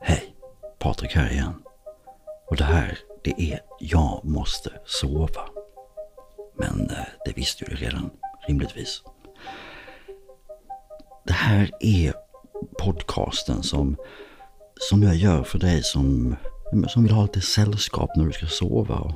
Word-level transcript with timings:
Hej, 0.00 0.36
Patrik 0.78 1.14
här 1.14 1.32
igen. 1.32 1.62
Och 2.50 2.56
det 2.56 2.64
här, 2.64 2.98
det 3.24 3.52
är 3.52 3.60
Jag 3.80 4.24
måste 4.24 4.72
sova. 4.86 5.48
Men 6.56 6.90
eh, 6.90 7.06
det 7.24 7.32
visste 7.36 7.64
du 7.64 7.76
redan, 7.76 8.10
rimligtvis. 8.48 9.02
Det 11.26 11.32
här 11.32 11.70
är 11.80 12.14
podcasten 12.78 13.62
som, 13.62 13.96
som 14.90 15.02
jag 15.02 15.16
gör 15.16 15.42
för 15.42 15.58
dig 15.58 15.82
som, 15.82 16.36
som 16.88 17.02
vill 17.02 17.12
ha 17.12 17.22
lite 17.22 17.40
sällskap 17.40 18.16
när 18.16 18.24
du 18.24 18.32
ska 18.32 18.46
sova 18.46 18.98
och 18.98 19.12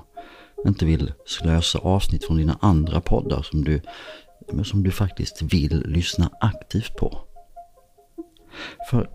inte 0.66 0.84
vill 0.84 1.12
slösa 1.26 1.78
avsnitt 1.78 2.24
från 2.24 2.36
dina 2.36 2.58
andra 2.60 3.00
poddar 3.00 3.42
som 3.42 3.64
du, 3.64 3.80
som 4.64 4.82
du 4.82 4.90
faktiskt 4.90 5.42
vill 5.42 5.82
lyssna 5.86 6.30
aktivt 6.40 6.96
på. 6.96 7.27
För 8.90 9.10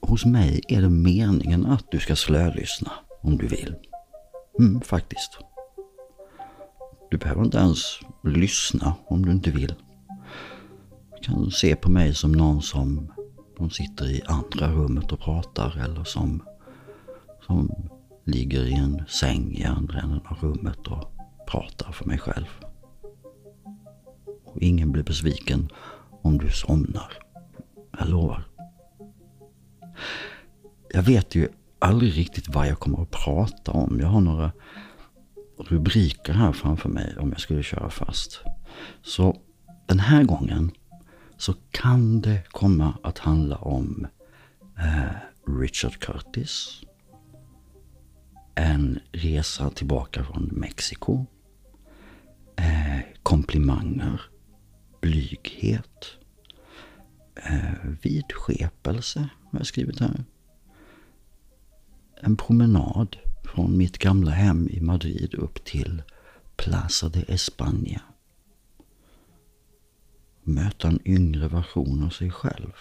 hos 0.00 0.24
mig 0.24 0.60
är 0.68 0.82
det 0.82 0.88
meningen 0.88 1.66
att 1.66 1.90
du 1.90 1.98
ska 1.98 2.16
slölyssna 2.16 2.92
om 3.22 3.38
du 3.38 3.46
vill. 3.46 3.74
Mm, 4.58 4.80
faktiskt. 4.80 5.38
Du 7.10 7.16
behöver 7.16 7.44
inte 7.44 7.58
ens 7.58 8.00
lyssna 8.24 8.94
om 9.06 9.26
du 9.26 9.32
inte 9.32 9.50
vill. 9.50 9.74
Du 11.16 11.22
kan 11.22 11.50
se 11.50 11.76
på 11.76 11.90
mig 11.90 12.14
som 12.14 12.32
någon 12.32 12.62
som, 12.62 13.12
som 13.56 13.70
sitter 13.70 14.10
i 14.10 14.22
andra 14.26 14.72
rummet 14.72 15.12
och 15.12 15.20
pratar 15.20 15.84
eller 15.84 16.04
som, 16.04 16.42
som 17.46 17.88
ligger 18.24 18.64
i 18.64 18.72
en 18.72 19.04
säng 19.08 19.52
i 19.52 19.64
andra 19.64 20.00
änden 20.00 20.20
av 20.24 20.38
rummet 20.40 20.86
och 20.86 21.12
pratar 21.46 21.92
för 21.92 22.04
mig 22.04 22.18
själv. 22.18 22.46
Och 24.44 24.62
ingen 24.62 24.92
blir 24.92 25.02
besviken 25.02 25.68
om 26.22 26.38
du 26.38 26.50
somnar. 26.50 27.12
Jag 27.98 28.08
lovar. 28.08 28.44
Jag 30.92 31.02
vet 31.02 31.34
ju 31.34 31.48
aldrig 31.78 32.16
riktigt 32.16 32.48
vad 32.48 32.68
jag 32.68 32.78
kommer 32.78 33.02
att 33.02 33.10
prata 33.10 33.72
om. 33.72 34.00
Jag 34.00 34.08
har 34.08 34.20
några 34.20 34.52
rubriker 35.58 36.32
här 36.32 36.52
framför 36.52 36.88
mig 36.88 37.16
om 37.18 37.30
jag 37.30 37.40
skulle 37.40 37.62
köra 37.62 37.90
fast. 37.90 38.40
Så 39.02 39.40
den 39.86 40.00
här 40.00 40.24
gången 40.24 40.70
så 41.36 41.54
kan 41.70 42.20
det 42.20 42.42
komma 42.48 42.94
att 43.02 43.18
handla 43.18 43.56
om 43.56 44.06
eh, 44.78 45.16
Richard 45.60 45.98
Curtis. 45.98 46.82
En 48.54 49.00
resa 49.12 49.70
tillbaka 49.70 50.24
från 50.24 50.44
Mexiko. 50.52 51.26
Eh, 52.56 53.00
komplimanger. 53.22 54.20
Blyghet. 55.00 56.18
Eh, 57.44 57.90
vidskepelse 58.02 59.28
har 59.50 59.58
jag 59.58 59.66
skrivit 59.66 60.00
här. 60.00 60.24
En 62.20 62.36
promenad 62.36 63.16
från 63.44 63.76
mitt 63.76 63.98
gamla 63.98 64.30
hem 64.30 64.68
i 64.68 64.80
Madrid 64.80 65.34
upp 65.34 65.64
till 65.64 66.02
Plaza 66.56 67.08
de 67.08 67.20
España. 67.20 68.00
Möta 70.42 70.88
en 70.88 71.00
yngre 71.04 71.48
version 71.48 72.04
av 72.04 72.10
sig 72.10 72.30
själv. 72.30 72.72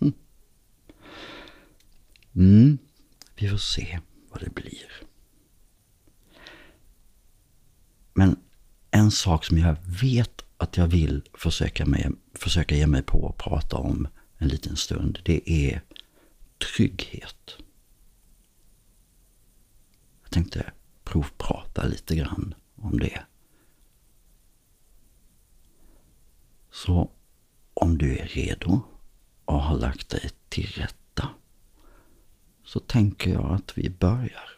Hm. 0.00 0.12
Mm, 2.32 2.78
vi 3.34 3.48
får 3.48 3.56
se 3.56 4.00
vad 4.30 4.40
det 4.40 4.54
blir. 4.54 4.90
Men 8.14 8.36
en 8.90 9.10
sak 9.10 9.44
som 9.44 9.58
jag 9.58 9.76
vet 10.00 10.45
att 10.56 10.76
jag 10.76 10.86
vill 10.86 11.22
försöka, 11.34 11.86
med, 11.86 12.16
försöka 12.34 12.74
ge 12.74 12.86
mig 12.86 13.02
på 13.02 13.28
att 13.28 13.36
prata 13.36 13.76
om 13.76 14.08
en 14.38 14.48
liten 14.48 14.76
stund, 14.76 15.18
det 15.24 15.50
är 15.50 15.82
trygghet. 16.58 17.56
Jag 20.22 20.30
tänkte 20.30 20.72
provprata 21.04 21.84
lite 21.84 22.16
grann 22.16 22.54
om 22.74 22.98
det. 22.98 23.22
Så 26.70 27.10
om 27.74 27.98
du 27.98 28.18
är 28.18 28.26
redo 28.26 28.80
och 29.44 29.62
har 29.62 29.78
lagt 29.78 30.08
dig 30.08 30.30
till 30.48 30.66
rätta 30.66 31.28
så 32.64 32.80
tänker 32.80 33.32
jag 33.32 33.52
att 33.52 33.78
vi 33.78 33.90
börjar. 33.90 34.56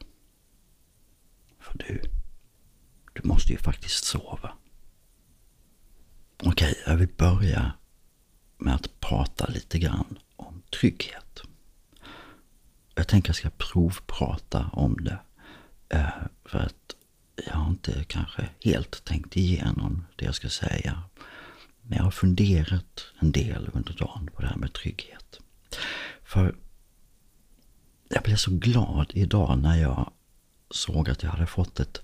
För 1.58 1.78
du, 1.78 2.02
du 3.12 3.28
måste 3.28 3.52
ju 3.52 3.58
faktiskt 3.58 4.04
sova. 4.04 4.52
Okej, 6.42 6.82
jag 6.86 6.96
vill 6.96 7.08
börja 7.16 7.72
med 8.58 8.74
att 8.74 9.00
prata 9.00 9.46
lite 9.46 9.78
grann 9.78 10.18
om 10.36 10.62
trygghet. 10.80 11.42
Jag 12.94 13.08
tänker 13.08 13.30
att 13.30 13.42
jag 13.42 13.52
ska 13.52 13.64
provprata 13.72 14.70
om 14.72 14.96
det 15.04 15.18
eh, 15.88 16.08
för 16.44 16.58
att 16.58 16.94
jag 17.46 17.54
har 17.54 17.70
inte 17.70 18.04
kanske 18.04 18.48
helt 18.64 19.04
tänkt 19.04 19.36
igenom 19.36 20.06
det 20.16 20.24
jag 20.24 20.34
ska 20.34 20.48
säga. 20.48 21.02
Men 21.82 21.96
jag 21.96 22.04
har 22.04 22.10
funderat 22.10 23.06
en 23.18 23.32
del 23.32 23.70
under 23.72 23.92
dagen 23.92 24.30
på 24.34 24.42
det 24.42 24.48
här 24.48 24.56
med 24.56 24.72
trygghet. 24.72 25.40
För 26.24 26.54
jag 28.08 28.22
blev 28.22 28.36
så 28.36 28.50
glad 28.50 29.10
idag 29.14 29.58
när 29.58 29.76
jag 29.76 30.12
såg 30.70 31.10
att 31.10 31.22
jag 31.22 31.30
hade 31.30 31.46
fått 31.46 31.80
ett 31.80 32.00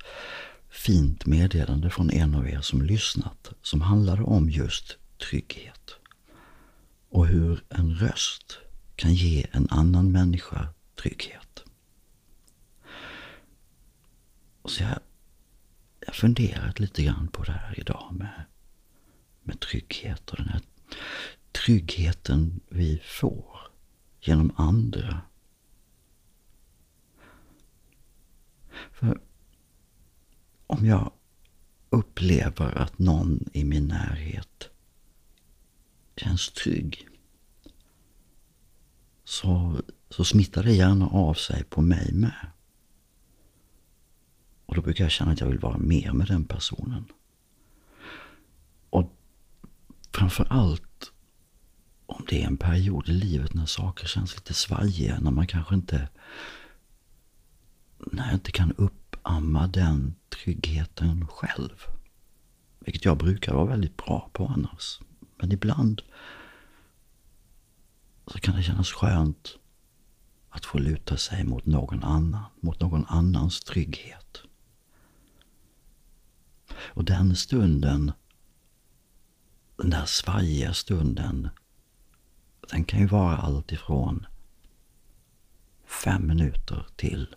fint 0.75 1.27
meddelande 1.27 1.91
från 1.91 2.11
en 2.11 2.35
av 2.35 2.49
er 2.49 2.61
som 2.61 2.83
lyssnat 2.83 3.53
som 3.63 3.81
handlade 3.81 4.23
om 4.23 4.51
just 4.51 4.99
trygghet. 5.19 5.95
Och 7.09 7.27
hur 7.27 7.65
en 7.69 7.95
röst 7.95 8.59
kan 8.97 9.15
ge 9.15 9.47
en 9.53 9.69
annan 9.71 10.13
människa 10.13 10.69
trygghet. 11.03 11.65
Och 14.63 14.71
så 14.71 14.83
jag, 14.83 14.99
jag 16.07 16.15
funderat 16.15 16.81
lite 16.81 17.03
grann 17.03 17.29
på 17.29 17.43
det 17.43 17.53
här 17.53 17.81
idag 17.81 18.09
med, 18.13 18.45
med 19.43 19.61
trygghet 19.61 20.31
och 20.31 20.37
den 20.37 20.49
här 20.49 20.61
tryggheten 21.53 22.61
vi 22.69 23.03
får 23.05 23.61
genom 24.21 24.53
andra. 24.57 25.21
För 28.93 29.21
om 30.67 30.87
jag 30.87 31.13
upplever 31.91 32.79
att 32.79 32.99
någon 32.99 33.45
i 33.53 33.65
min 33.65 33.89
närhet 33.89 34.71
känns 36.17 36.51
trygg 36.51 37.09
så, 39.25 39.81
så 40.11 40.25
smittar 40.25 40.63
det 40.63 40.73
gärna 40.73 41.07
av 41.09 41.35
sig 41.35 41.65
på 41.65 41.83
mig 41.83 42.13
med. 42.13 42.51
Och 44.67 44.75
då 44.75 44.83
brukar 44.83 45.05
jag 45.05 45.11
känna 45.11 45.33
att 45.33 45.41
jag 45.41 45.47
vill 45.47 45.59
vara 45.59 45.79
mer 45.79 46.13
med 46.13 46.27
den 46.27 46.45
personen. 46.45 47.05
Och 48.91 49.13
framför 50.13 50.47
allt 50.51 51.13
om 52.07 52.25
det 52.29 52.43
är 52.43 52.47
en 52.47 52.57
period 52.57 53.09
i 53.09 53.13
livet 53.13 53.55
när 53.55 53.67
saker 53.67 54.07
känns 54.07 54.37
lite 54.37 54.55
svajiga, 54.55 55.21
när 55.21 55.31
man 55.31 55.47
kanske 55.47 55.75
inte 55.75 56.09
när 58.13 58.25
jag 58.27 58.35
inte 58.35 58.53
kan 58.53 58.75
amma 59.25 59.67
den 59.67 60.15
tryggheten 60.29 61.27
själv. 61.27 61.85
Vilket 62.79 63.05
jag 63.05 63.19
brukar 63.19 63.55
vara 63.55 63.65
väldigt 63.65 63.97
bra 63.97 64.31
på 64.33 64.47
annars. 64.47 65.01
Men 65.37 65.53
ibland 65.53 66.03
så 68.27 68.39
kan 68.39 68.57
det 68.57 68.63
kännas 68.63 68.93
skönt 68.93 69.59
att 70.49 70.65
få 70.65 70.79
luta 70.79 71.17
sig 71.17 71.45
mot 71.45 71.67
någon 71.67 72.05
annan, 72.05 72.45
mot 72.61 72.81
någon 72.81 73.07
annans 73.07 73.61
trygghet. 73.61 74.43
Och 76.71 77.05
den 77.05 77.37
stunden, 77.37 78.13
den 79.77 79.91
där 79.91 80.05
svajiga 80.05 80.75
stunden, 80.75 81.49
den 82.71 82.85
kan 82.85 83.01
ju 83.01 83.07
vara 83.07 83.37
allt 83.37 83.73
ifrån 83.73 84.27
fem 86.05 86.27
minuter 86.27 86.87
till 86.97 87.37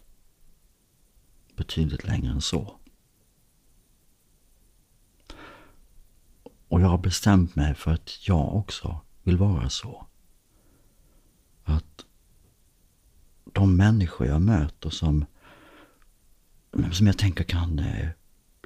betydligt 1.58 2.04
längre 2.04 2.32
än 2.32 2.42
så. 2.42 2.80
Och 6.68 6.82
jag 6.82 6.88
har 6.88 6.98
bestämt 6.98 7.56
mig 7.56 7.76
för 7.76 7.92
att 7.92 8.28
jag 8.28 8.56
också 8.56 9.00
vill 9.24 9.38
vara 9.38 9.70
så. 9.70 10.08
Att 11.64 12.06
de 13.54 13.76
människor 13.76 14.28
jag 14.28 14.42
möter 14.42 14.90
som, 14.90 15.26
som 16.92 17.08
jag 17.08 17.18
tänker 17.18 17.44
kan 17.44 17.80
eh, 17.80 18.10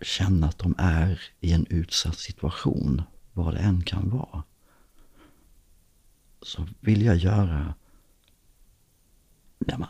känna 0.02 0.48
att 0.48 0.58
de 0.58 0.76
är 0.78 1.22
i 1.40 1.52
en 1.54 1.66
utsatt 1.70 2.18
situation, 2.18 3.02
vad 3.34 3.54
det 3.54 3.60
än 3.60 3.84
kan 3.84 4.10
vara, 4.10 4.44
så 6.42 6.68
vill 6.80 7.02
jag 7.02 7.16
göra 7.16 7.74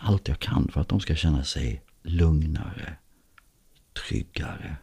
allt 0.02 0.28
jag 0.28 0.40
kan 0.40 0.68
för 0.68 0.82
att 0.82 0.90
de 0.90 1.00
ska 1.00 1.16
känna 1.16 1.44
sig 1.44 1.84
lugnare, 2.04 2.98
tryggare. 3.94 4.78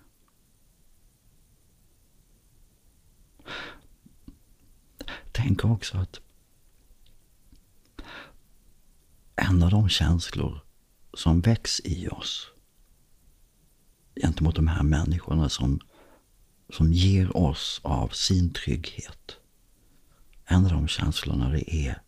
Tänk 5.33 5.65
också 5.65 5.99
att 5.99 6.21
en 9.37 9.63
av 9.63 9.71
de 9.71 9.89
känslor 9.89 10.61
som 11.15 11.41
väcks 11.41 11.81
i 11.85 12.09
oss 12.09 12.51
gentemot 14.23 14.57
de 14.57 14.69
här 14.69 14.83
människorna 14.83 15.49
som, 15.49 15.81
som 16.69 16.93
ger 16.93 17.37
oss 17.37 17.81
av 17.85 18.09
sin 18.09 18.53
trygghet. 18.53 19.37
En 20.45 20.65
av 20.65 20.71
de 20.71 20.89
känslorna 20.89 21.49
det 21.49 21.75
är, 21.75 22.03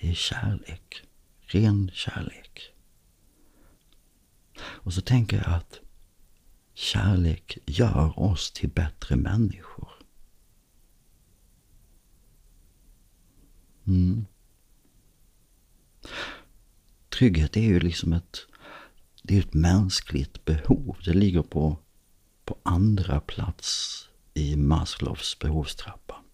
det 0.00 0.10
är 0.10 0.14
kärlek. 0.14 1.02
Ren 1.40 1.90
kärlek. 1.94 2.72
Och 4.62 4.92
så 4.92 5.00
tänker 5.00 5.36
jag 5.36 5.54
att 5.54 5.80
kärlek 6.74 7.58
gör 7.66 8.18
oss 8.18 8.52
till 8.52 8.68
bättre 8.68 9.16
människor. 9.16 9.88
Mm. 13.86 14.26
Trygghet 17.08 17.56
är 17.56 17.60
ju 17.60 17.80
liksom 17.80 18.12
ett, 18.12 18.46
det 19.22 19.36
är 19.36 19.40
ett 19.40 19.54
mänskligt 19.54 20.44
behov. 20.44 20.96
Det 21.04 21.14
ligger 21.14 21.42
på, 21.42 21.78
på 22.44 22.58
andra 22.62 23.20
plats 23.20 24.08
i 24.34 24.56
Maslows 24.56 25.38
behovstrappa. 25.38 26.24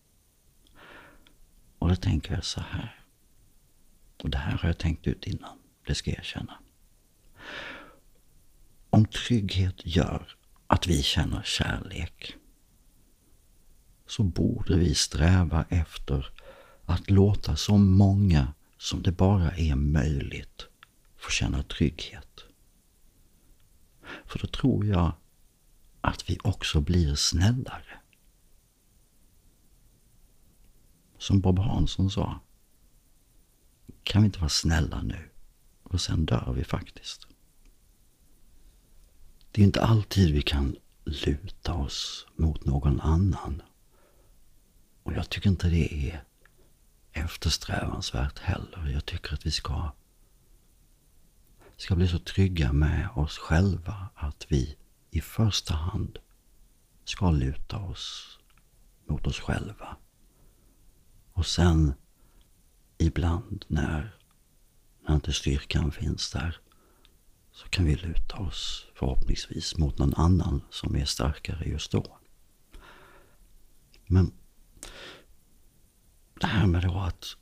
Och 1.78 1.88
då 1.88 1.96
tänker 1.96 2.34
jag 2.34 2.44
så 2.44 2.61
här. 2.61 3.05
Och 4.23 4.31
det 4.31 4.38
här 4.38 4.58
har 4.58 4.69
jag 4.69 4.78
tänkt 4.78 5.06
ut 5.06 5.26
innan, 5.26 5.58
det 5.87 5.94
ska 5.94 6.11
jag 6.11 6.19
erkänna. 6.19 6.58
Om 8.97 9.05
trygghet 9.05 9.75
gör 9.85 10.37
att 10.67 10.87
vi 10.87 11.03
känner 11.03 11.43
kärlek 11.43 12.35
så 14.07 14.23
borde 14.23 14.77
vi 14.77 14.95
sträva 14.95 15.65
efter 15.69 16.33
att 16.85 17.11
låta 17.11 17.57
så 17.57 17.77
många 17.79 18.55
som 18.79 19.03
det 19.03 19.13
bara 19.13 19.51
är 19.51 19.75
möjligt 19.75 20.69
få 21.17 21.31
känna 21.31 21.63
trygghet. 21.63 22.45
För 24.25 24.39
då 24.39 24.47
tror 24.47 24.87
jag 24.87 25.13
att 26.01 26.31
vi 26.31 26.39
också 26.45 26.81
blir 26.81 27.15
snällare. 27.15 28.01
Som 31.19 31.41
Bob 31.41 31.59
Hansson 31.59 32.11
sa, 32.11 32.41
kan 34.03 34.23
vi 34.23 34.27
inte 34.27 34.39
vara 34.39 34.49
snälla 34.49 35.03
nu? 35.03 35.31
Och 35.83 36.01
sen 36.01 36.27
dör 36.27 36.53
vi 36.57 36.65
faktiskt. 36.65 37.29
Det 39.56 39.62
är 39.62 39.67
inte 39.67 39.82
alltid 39.82 40.35
vi 40.35 40.43
kan 40.43 40.76
luta 41.05 41.75
oss 41.75 42.26
mot 42.35 42.64
någon 42.64 43.00
annan. 43.00 43.62
Och 45.03 45.12
jag 45.12 45.31
tycker 45.31 45.50
inte 45.50 45.69
det 45.69 46.11
är 46.11 46.25
eftersträvansvärt 47.12 48.38
heller. 48.38 48.91
Jag 48.93 49.06
tycker 49.06 49.35
att 49.35 49.47
vi 49.47 49.50
ska, 49.50 49.93
ska 51.76 51.97
bli 51.97 52.08
så 52.08 52.19
trygga 52.19 52.73
med 52.73 53.08
oss 53.14 53.38
själva 53.38 54.08
att 54.14 54.47
vi 54.49 54.76
i 55.11 55.20
första 55.20 55.75
hand 55.75 56.19
ska 57.05 57.31
luta 57.31 57.79
oss 57.79 58.38
mot 59.06 59.26
oss 59.26 59.41
själva. 59.41 59.97
Och 61.32 61.47
sen 61.47 61.94
ibland 62.99 63.64
när, 63.69 64.17
när 65.06 65.14
inte 65.14 65.32
styrkan 65.32 65.93
finns 65.93 66.32
där 66.32 66.61
så 67.56 67.69
kan 67.69 67.85
vi 67.85 67.94
luta 67.94 68.37
oss 68.37 68.87
förhoppningsvis 68.94 69.79
mot 69.79 69.99
någon 69.99 70.14
annan 70.14 70.62
som 70.70 70.97
är 70.97 71.05
starkare 71.05 71.69
just 71.69 71.93
då. 71.93 72.19
Men 74.06 74.32
det 76.41 76.47
här 76.47 76.67
med 76.67 76.82
då 76.82 76.99
att 76.99 77.37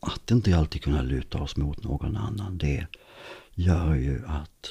att 0.00 0.30
inte 0.30 0.56
alltid 0.56 0.82
kunna 0.82 1.02
luta 1.02 1.42
oss 1.42 1.56
mot 1.56 1.84
någon 1.84 2.16
annan, 2.16 2.58
det 2.58 2.86
gör 3.54 3.94
ju 3.94 4.26
att 4.26 4.70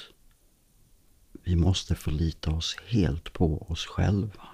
vi 1.44 1.56
måste 1.56 1.95
förlita 1.95 2.51
oss 2.51 2.77
helt 2.88 3.33
på 3.33 3.62
oss 3.62 3.86
själva. 3.86 4.48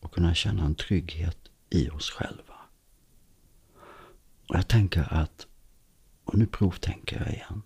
Och 0.00 0.14
kunna 0.14 0.34
känna 0.34 0.64
en 0.64 0.74
trygghet 0.74 1.38
i 1.70 1.90
oss 1.90 2.10
själva. 2.10 2.43
Och 4.48 4.56
jag 4.56 4.68
tänker 4.68 5.12
att, 5.12 5.46
och 6.24 6.38
nu 6.38 6.46
provtänker 6.46 7.20
jag 7.20 7.34
igen. 7.34 7.62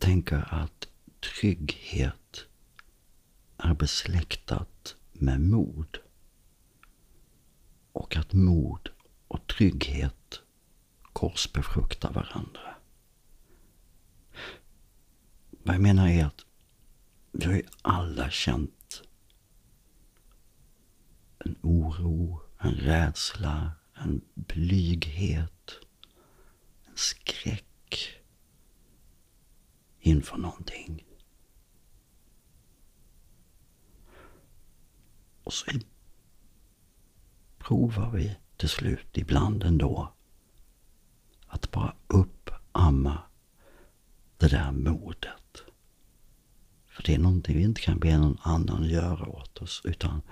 Tänker 0.00 0.54
att 0.54 0.88
trygghet 1.20 2.46
är 3.56 3.74
besläktat 3.74 4.96
med 5.12 5.40
mod. 5.40 5.98
Och 7.92 8.16
att 8.16 8.32
mod 8.32 8.88
och 9.28 9.46
trygghet 9.46 10.40
korsbefruktar 11.12 12.12
varandra. 12.12 12.74
Vad 15.50 15.74
jag 15.74 15.82
menar 15.82 16.08
är 16.08 16.24
att 16.24 16.46
vi 17.32 17.44
har 17.44 17.52
ju 17.52 17.62
alla 17.82 18.30
känt 18.30 19.02
en 21.38 21.56
oro, 21.62 22.42
en 22.58 22.74
rädsla, 22.74 23.72
en 24.00 24.20
blyghet, 24.34 25.72
en 26.86 26.96
skräck 26.96 28.20
inför 30.00 30.36
någonting. 30.36 31.04
Och 35.44 35.52
så 35.52 35.70
provar 37.58 38.10
vi 38.10 38.36
till 38.56 38.68
slut 38.68 39.18
ibland 39.18 39.62
ändå 39.62 40.12
att 41.46 41.70
bara 41.70 41.94
uppamma 42.06 43.18
det 44.38 44.48
där 44.48 44.72
modet. 44.72 45.62
För 46.86 47.02
det 47.02 47.14
är 47.14 47.18
någonting 47.18 47.56
vi 47.56 47.62
inte 47.62 47.80
kan 47.80 47.98
be 47.98 48.18
någon 48.18 48.38
annan 48.42 48.84
göra 48.84 49.28
åt 49.28 49.58
oss. 49.62 49.82
Utan 49.84 50.22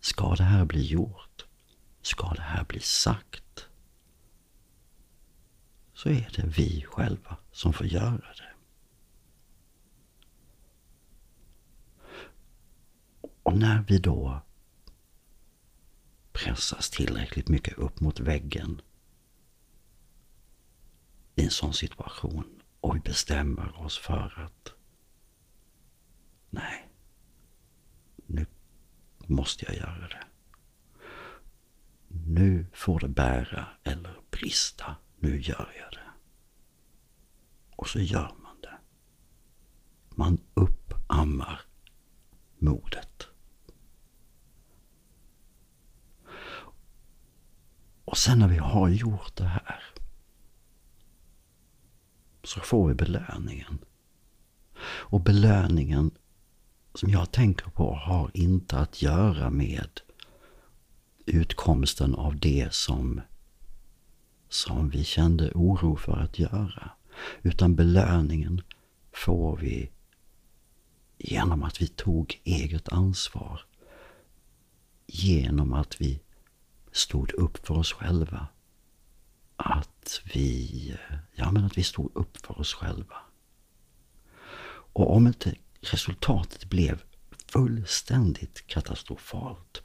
ska 0.00 0.34
det 0.34 0.42
här 0.42 0.64
bli 0.64 0.86
gjort, 0.86 1.46
ska 2.02 2.32
det 2.34 2.42
här 2.42 2.64
bli 2.64 2.80
sagt, 2.80 3.68
så 5.92 6.08
är 6.08 6.32
det 6.36 6.46
vi 6.46 6.84
själva 6.88 7.36
som 7.52 7.72
får 7.72 7.86
göra 7.86 8.34
det. 8.36 8.52
Och 13.42 13.58
när 13.58 13.84
vi 13.88 13.98
då 13.98 14.40
pressas 16.32 16.90
tillräckligt 16.90 17.48
mycket 17.48 17.78
upp 17.78 18.00
mot 18.00 18.20
väggen 18.20 18.80
i 21.34 21.44
en 21.44 21.50
sån 21.50 21.74
situation 21.74 22.62
och 22.80 22.96
vi 22.96 23.00
bestämmer 23.00 23.80
oss 23.80 23.98
för 23.98 24.40
att 24.46 24.72
nej, 26.50 26.88
nu 28.26 28.46
måste 29.26 29.64
jag 29.64 29.74
göra 29.74 30.08
det. 30.08 30.29
Nu 32.12 32.66
får 32.72 33.00
det 33.00 33.08
bära 33.08 33.66
eller 33.82 34.20
brista. 34.30 34.96
Nu 35.18 35.40
gör 35.40 35.72
jag 35.78 35.92
det. 35.92 36.10
Och 37.76 37.88
så 37.88 38.00
gör 38.00 38.34
man 38.42 38.60
det. 38.62 38.78
Man 40.14 40.38
uppammar 40.54 41.60
modet. 42.58 43.26
Och 48.04 48.18
sen 48.18 48.38
när 48.38 48.48
vi 48.48 48.58
har 48.58 48.88
gjort 48.88 49.36
det 49.36 49.44
här 49.44 49.84
så 52.44 52.60
får 52.60 52.88
vi 52.88 52.94
belöningen. 52.94 53.78
Och 54.82 55.20
belöningen 55.20 56.10
som 56.94 57.10
jag 57.10 57.32
tänker 57.32 57.70
på 57.70 57.94
har 57.94 58.30
inte 58.34 58.78
att 58.78 59.02
göra 59.02 59.50
med 59.50 60.00
utkomsten 61.30 62.14
av 62.14 62.38
det 62.38 62.74
som, 62.74 63.20
som 64.48 64.90
vi 64.90 65.04
kände 65.04 65.50
oro 65.54 65.96
för 65.96 66.16
att 66.16 66.38
göra. 66.38 66.90
Utan 67.42 67.74
belöningen 67.74 68.62
får 69.12 69.56
vi 69.56 69.90
genom 71.18 71.62
att 71.62 71.82
vi 71.82 71.86
tog 71.86 72.40
eget 72.44 72.88
ansvar. 72.88 73.60
Genom 75.06 75.72
att 75.72 76.00
vi 76.00 76.20
stod 76.92 77.32
upp 77.32 77.66
för 77.66 77.78
oss 77.78 77.92
själva. 77.92 78.46
Att 79.56 80.20
vi, 80.34 80.96
ja 81.34 81.50
men 81.50 81.64
att 81.64 81.78
vi 81.78 81.82
stod 81.82 82.16
upp 82.16 82.46
för 82.46 82.60
oss 82.60 82.74
själva. 82.74 83.16
Och 84.92 85.16
om 85.16 85.26
inte 85.26 85.54
resultatet 85.80 86.64
blev 86.64 87.02
fullständigt 87.46 88.66
katastrofalt 88.66 89.82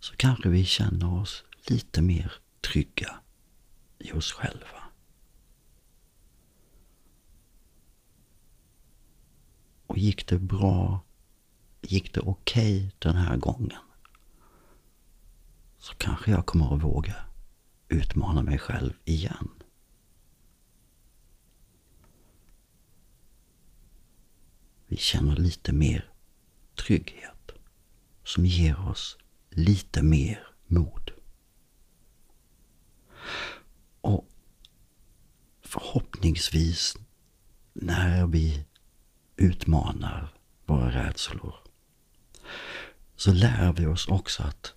så 0.00 0.16
kanske 0.16 0.48
vi 0.48 0.64
känner 0.64 1.14
oss 1.14 1.44
lite 1.68 2.02
mer 2.02 2.32
trygga 2.60 3.20
i 3.98 4.12
oss 4.12 4.32
själva. 4.32 4.82
Och 9.86 9.98
gick 9.98 10.26
det 10.26 10.38
bra 10.38 11.00
gick 11.82 12.14
det 12.14 12.20
okej 12.20 12.86
okay 12.86 12.90
den 12.98 13.16
här 13.16 13.36
gången 13.36 13.80
så 15.78 15.94
kanske 15.94 16.30
jag 16.30 16.46
kommer 16.46 16.74
att 16.74 16.82
våga 16.82 17.16
utmana 17.88 18.42
mig 18.42 18.58
själv 18.58 18.92
igen. 19.04 19.48
Vi 24.86 24.96
känner 24.96 25.36
lite 25.36 25.72
mer 25.72 26.12
trygghet 26.74 27.52
som 28.24 28.46
ger 28.46 28.88
oss 28.88 29.18
lite 29.50 30.02
mer 30.02 30.46
mod. 30.66 31.10
Och 34.00 34.28
förhoppningsvis 35.62 36.96
när 37.72 38.26
vi 38.26 38.64
utmanar 39.36 40.34
våra 40.66 40.90
rädslor 40.90 41.54
så 43.16 43.32
lär 43.32 43.72
vi 43.72 43.86
oss 43.86 44.08
också 44.08 44.42
att 44.42 44.74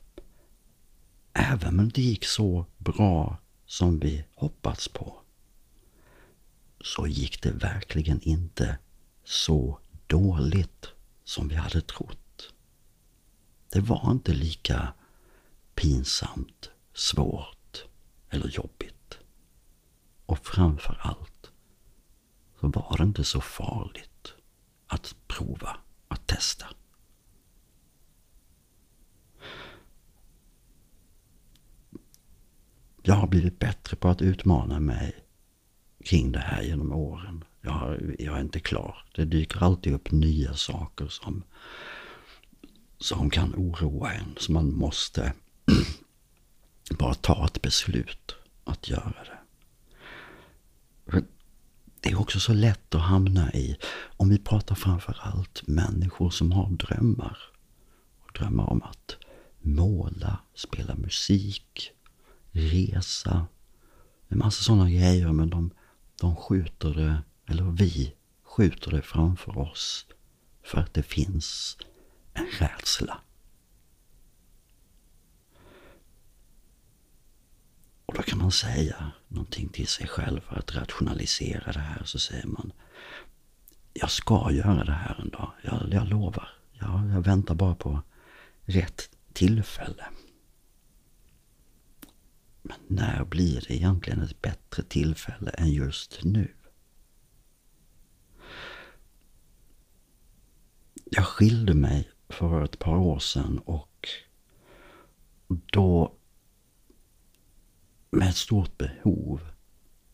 även 1.33 1.79
om 1.79 1.89
det 1.89 2.01
gick 2.01 2.25
så 2.25 2.65
bra 2.77 3.37
som 3.65 3.99
vi 3.99 4.25
hoppats 4.35 4.87
på 4.87 5.19
så 6.81 7.07
gick 7.07 7.41
det 7.41 7.51
verkligen 7.51 8.21
inte 8.21 8.77
så 9.23 9.79
dåligt 10.07 10.87
som 11.23 11.47
vi 11.47 11.55
hade 11.55 11.81
trott. 11.81 12.22
Det 13.73 13.79
var 13.79 14.11
inte 14.11 14.33
lika 14.33 14.93
pinsamt, 15.75 16.71
svårt 16.93 17.85
eller 18.29 18.47
jobbigt. 18.47 19.19
Och 20.25 20.45
framför 20.45 20.99
allt 21.01 21.51
så 22.59 22.67
var 22.67 22.97
det 22.97 23.03
inte 23.03 23.23
så 23.23 23.41
farligt 23.41 24.33
att 24.87 25.15
prova, 25.27 25.77
att 26.07 26.27
testa. 26.27 26.65
Jag 33.01 33.15
har 33.15 33.27
blivit 33.27 33.59
bättre 33.59 33.97
på 33.97 34.07
att 34.07 34.21
utmana 34.21 34.79
mig 34.79 35.25
kring 36.05 36.31
det 36.31 36.39
här 36.39 36.61
genom 36.61 36.91
åren. 36.91 37.43
Jag, 37.61 37.71
har, 37.71 38.15
jag 38.19 38.37
är 38.37 38.41
inte 38.41 38.59
klar. 38.59 39.05
Det 39.15 39.25
dyker 39.25 39.63
alltid 39.63 39.93
upp 39.93 40.11
nya 40.11 40.53
saker 40.53 41.07
som, 41.07 41.43
som 43.03 43.29
kan 43.29 43.53
oroa 43.55 44.13
en. 44.13 44.35
Så 44.37 44.51
man 44.51 44.73
måste 44.73 45.33
bara 46.99 47.13
ta 47.13 47.45
ett 47.45 47.61
beslut 47.61 48.35
att 48.63 48.89
göra 48.89 49.15
det. 49.25 49.39
Det 51.99 52.09
är 52.09 52.19
också 52.19 52.39
så 52.39 52.53
lätt 52.53 52.95
att 52.95 53.01
hamna 53.01 53.53
i, 53.53 53.77
om 54.17 54.29
vi 54.29 54.37
pratar 54.37 54.75
framförallt 54.75 55.67
människor 55.67 56.29
som 56.29 56.51
har 56.51 56.69
drömmar. 56.69 57.37
Drömmar 58.39 58.69
om 58.69 58.81
att 58.83 59.17
måla, 59.61 60.39
spela 60.55 60.95
musik, 60.95 61.91
resa. 62.51 63.47
En 64.27 64.37
massa 64.37 64.63
sådana 64.63 64.89
grejer 64.89 65.31
men 65.31 65.49
de, 65.49 65.71
de 66.21 66.35
skjuter 66.35 66.93
det, 66.93 67.23
eller 67.47 67.63
vi 67.63 68.13
skjuter 68.43 68.91
det 68.91 69.01
framför 69.01 69.57
oss 69.57 70.05
för 70.63 70.77
att 70.77 70.93
det 70.93 71.03
finns 71.03 71.77
en 72.33 72.47
rädsla. 72.59 73.21
Och 78.05 78.13
då 78.13 78.23
kan 78.23 78.39
man 78.39 78.51
säga 78.51 79.11
någonting 79.27 79.69
till 79.69 79.87
sig 79.87 80.07
själv 80.07 80.41
för 80.41 80.55
att 80.55 80.75
rationalisera 80.75 81.71
det 81.71 81.79
här. 81.79 82.03
Så 82.03 82.19
säger 82.19 82.47
man 82.47 82.71
Jag 83.93 84.11
ska 84.11 84.51
göra 84.51 84.83
det 84.83 84.91
här 84.91 85.19
en 85.21 85.29
dag. 85.29 85.51
Jag, 85.63 85.87
jag 85.91 86.07
lovar. 86.07 86.49
Jag, 86.71 87.09
jag 87.13 87.21
väntar 87.21 87.55
bara 87.55 87.75
på 87.75 88.01
rätt 88.61 89.09
tillfälle. 89.33 90.05
Men 92.61 92.77
när 92.87 93.25
blir 93.25 93.61
det 93.67 93.75
egentligen 93.75 94.21
ett 94.21 94.41
bättre 94.41 94.83
tillfälle 94.83 95.51
än 95.51 95.71
just 95.71 96.23
nu? 96.23 96.55
Jag 101.05 101.25
skilde 101.25 101.73
mig 101.73 102.12
för 102.33 102.63
ett 102.63 102.79
par 102.79 102.97
år 102.97 103.19
sedan 103.19 103.59
och 103.59 104.09
då 105.47 106.13
med 108.11 108.29
ett 108.29 108.35
stort 108.35 108.77
behov 108.77 109.41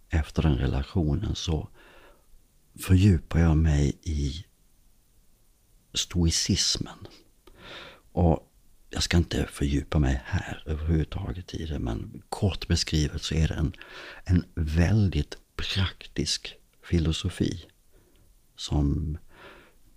efter 0.10 0.42
den 0.42 0.58
relationen 0.58 1.36
så 1.36 1.70
fördjupar 2.80 3.40
jag 3.40 3.58
mig 3.58 4.00
i 4.04 4.46
stoicismen. 5.94 7.08
Och 8.12 8.52
jag 8.90 9.04
ska 9.04 9.18
inte 9.18 9.48
fördjupa 9.52 10.00
mig 10.00 10.22
här 10.26 10.64
överhuvudtaget 10.66 11.54
i 11.54 11.66
det, 11.66 11.80
men 11.80 12.22
kort 12.30 12.68
beskrivet 12.68 13.22
så 13.22 13.36
är 13.36 13.48
det 13.48 13.54
en, 13.54 13.74
en 14.24 14.46
väldigt 14.56 15.38
praktisk 15.56 16.56
filosofi 16.84 17.66
som 18.56 19.18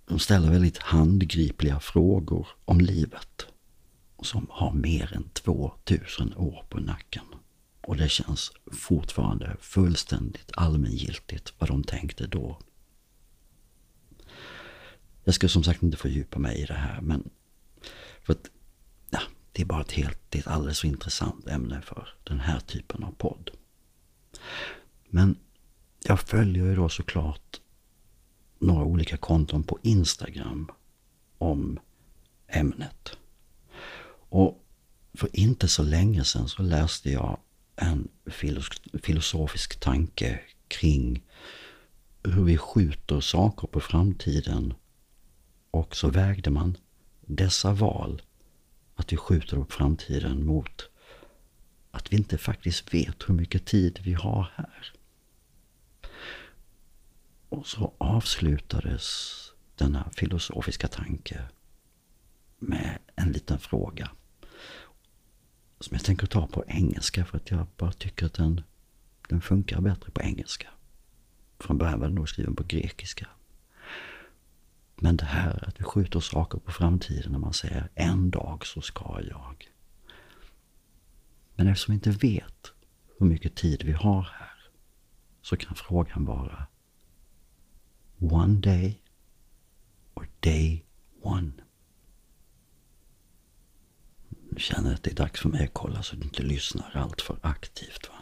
de 0.05 0.19
ställer 0.19 0.51
väldigt 0.51 0.77
handgripliga 0.77 1.79
frågor 1.79 2.47
om 2.65 2.81
livet 2.81 3.47
som 4.21 4.47
har 4.49 4.73
mer 4.73 5.13
än 5.13 5.29
2000 5.29 6.33
år 6.33 6.65
på 6.69 6.79
nacken. 6.79 7.25
Och 7.81 7.97
det 7.97 8.09
känns 8.09 8.51
fortfarande 8.71 9.57
fullständigt 9.59 10.51
allmängiltigt 10.53 11.53
vad 11.57 11.69
de 11.69 11.83
tänkte 11.83 12.27
då. 12.27 12.59
Jag 15.23 15.35
ska 15.35 15.49
som 15.49 15.63
sagt 15.63 15.83
inte 15.83 15.97
fördjupa 15.97 16.39
mig 16.39 16.61
i 16.61 16.65
det 16.65 16.73
här, 16.73 17.01
men 17.01 17.29
för 18.23 18.33
att 18.33 18.49
det 19.51 19.61
är 19.61 19.65
bara 19.65 19.81
ett 19.81 19.91
helt, 19.91 20.19
det 20.29 20.37
är 20.37 20.41
ett 20.41 20.47
alldeles 20.47 20.79
för 20.79 20.87
intressant 20.87 21.47
ämne 21.47 21.81
för 21.81 22.07
den 22.23 22.39
här 22.39 22.59
typen 22.59 23.03
av 23.03 23.11
podd. 23.11 23.51
Men 25.09 25.37
jag 26.03 26.19
följer 26.19 26.65
ju 26.65 26.75
då 26.75 26.89
såklart 26.89 27.61
några 28.63 28.83
olika 28.83 29.17
konton 29.17 29.63
på 29.63 29.79
Instagram 29.81 30.71
om 31.37 31.79
ämnet. 32.47 33.17
Och 34.29 34.63
för 35.13 35.29
inte 35.33 35.67
så 35.67 35.83
länge 35.83 36.23
sedan 36.23 36.47
så 36.47 36.61
läste 36.61 37.11
jag 37.11 37.39
en 37.75 38.07
filosofisk 39.01 39.79
tanke 39.79 40.39
kring 40.67 41.23
hur 42.23 42.43
vi 42.43 42.57
skjuter 42.57 43.19
saker 43.19 43.67
på 43.67 43.79
framtiden 43.79 44.73
och 45.71 45.95
så 45.95 46.09
vägde 46.09 46.49
man 46.49 46.77
dessa 47.21 47.73
val 47.73 48.21
att 48.95 49.13
vi 49.13 49.17
skjuter 49.17 49.57
upp 49.57 49.73
framtiden 49.73 50.45
mot 50.45 50.89
att 51.91 52.13
vi 52.13 52.17
inte 52.17 52.37
faktiskt 52.37 52.93
vet 52.93 53.29
hur 53.29 53.33
mycket 53.33 53.65
tid 53.65 53.99
vi 54.03 54.13
har 54.13 54.51
här. 54.55 54.93
Och 57.53 57.67
så 57.67 57.93
avslutades 57.97 59.31
denna 59.75 60.09
filosofiska 60.15 60.87
tanke 60.87 61.41
med 62.59 62.99
en 63.15 63.31
liten 63.31 63.59
fråga. 63.59 64.11
Som 65.79 65.95
jag 65.95 66.03
tänker 66.03 66.27
ta 66.27 66.47
på 66.47 66.63
engelska 66.67 67.25
för 67.25 67.37
att 67.37 67.51
jag 67.51 67.67
bara 67.77 67.91
tycker 67.91 68.25
att 68.25 68.33
den, 68.33 68.61
den 69.29 69.41
funkar 69.41 69.81
bättre 69.81 70.11
på 70.11 70.21
engelska. 70.21 70.67
Från 71.59 71.77
början 71.77 71.99
var 71.99 72.07
den 72.07 72.15
nog 72.15 72.29
skriven 72.29 72.55
på 72.55 72.63
grekiska. 72.63 73.27
Men 74.95 75.17
det 75.17 75.25
här 75.25 75.67
att 75.67 75.79
vi 75.79 75.83
skjuter 75.83 76.19
saker 76.19 76.57
på 76.59 76.71
framtiden 76.71 77.31
när 77.31 77.39
man 77.39 77.53
säger 77.53 77.89
en 77.95 78.31
dag 78.31 78.65
så 78.65 78.81
ska 78.81 79.21
jag. 79.29 79.71
Men 81.55 81.67
eftersom 81.67 81.91
vi 81.91 81.95
inte 81.95 82.27
vet 82.27 82.73
hur 83.19 83.25
mycket 83.25 83.55
tid 83.55 83.83
vi 83.83 83.91
har 83.91 84.21
här 84.21 84.69
så 85.41 85.57
kan 85.57 85.75
frågan 85.75 86.25
vara 86.25 86.67
One 88.31 88.61
day 88.61 89.01
or 90.13 90.29
day 90.39 90.85
one. 91.21 91.51
Du 94.29 94.59
känner 94.59 94.93
att 94.93 95.03
det 95.03 95.11
är 95.11 95.15
dags 95.15 95.41
för 95.41 95.49
mig 95.49 95.63
att 95.63 95.73
kolla 95.73 96.03
så 96.03 96.15
du 96.15 96.23
inte 96.23 96.43
lyssnar 96.43 96.91
allt 96.95 97.21
för 97.21 97.39
aktivt. 97.41 98.09
Va? 98.09 98.15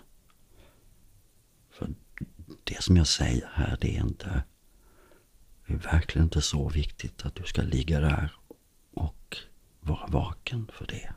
För 1.69 1.93
det 2.63 2.83
som 2.83 2.97
jag 2.97 3.07
säger 3.07 3.49
här, 3.53 3.77
det 3.81 3.97
är 3.97 4.01
inte 4.01 4.43
det 5.71 5.73
är 5.73 5.77
verkligen 5.77 6.25
inte 6.25 6.41
så 6.41 6.69
viktigt 6.69 7.25
att 7.25 7.35
du 7.35 7.43
ska 7.43 7.61
ligga 7.61 7.99
där 7.99 8.31
och 8.93 9.37
vara 9.79 10.07
vaken 10.07 10.71
för 10.73 10.87
det. 10.87 11.13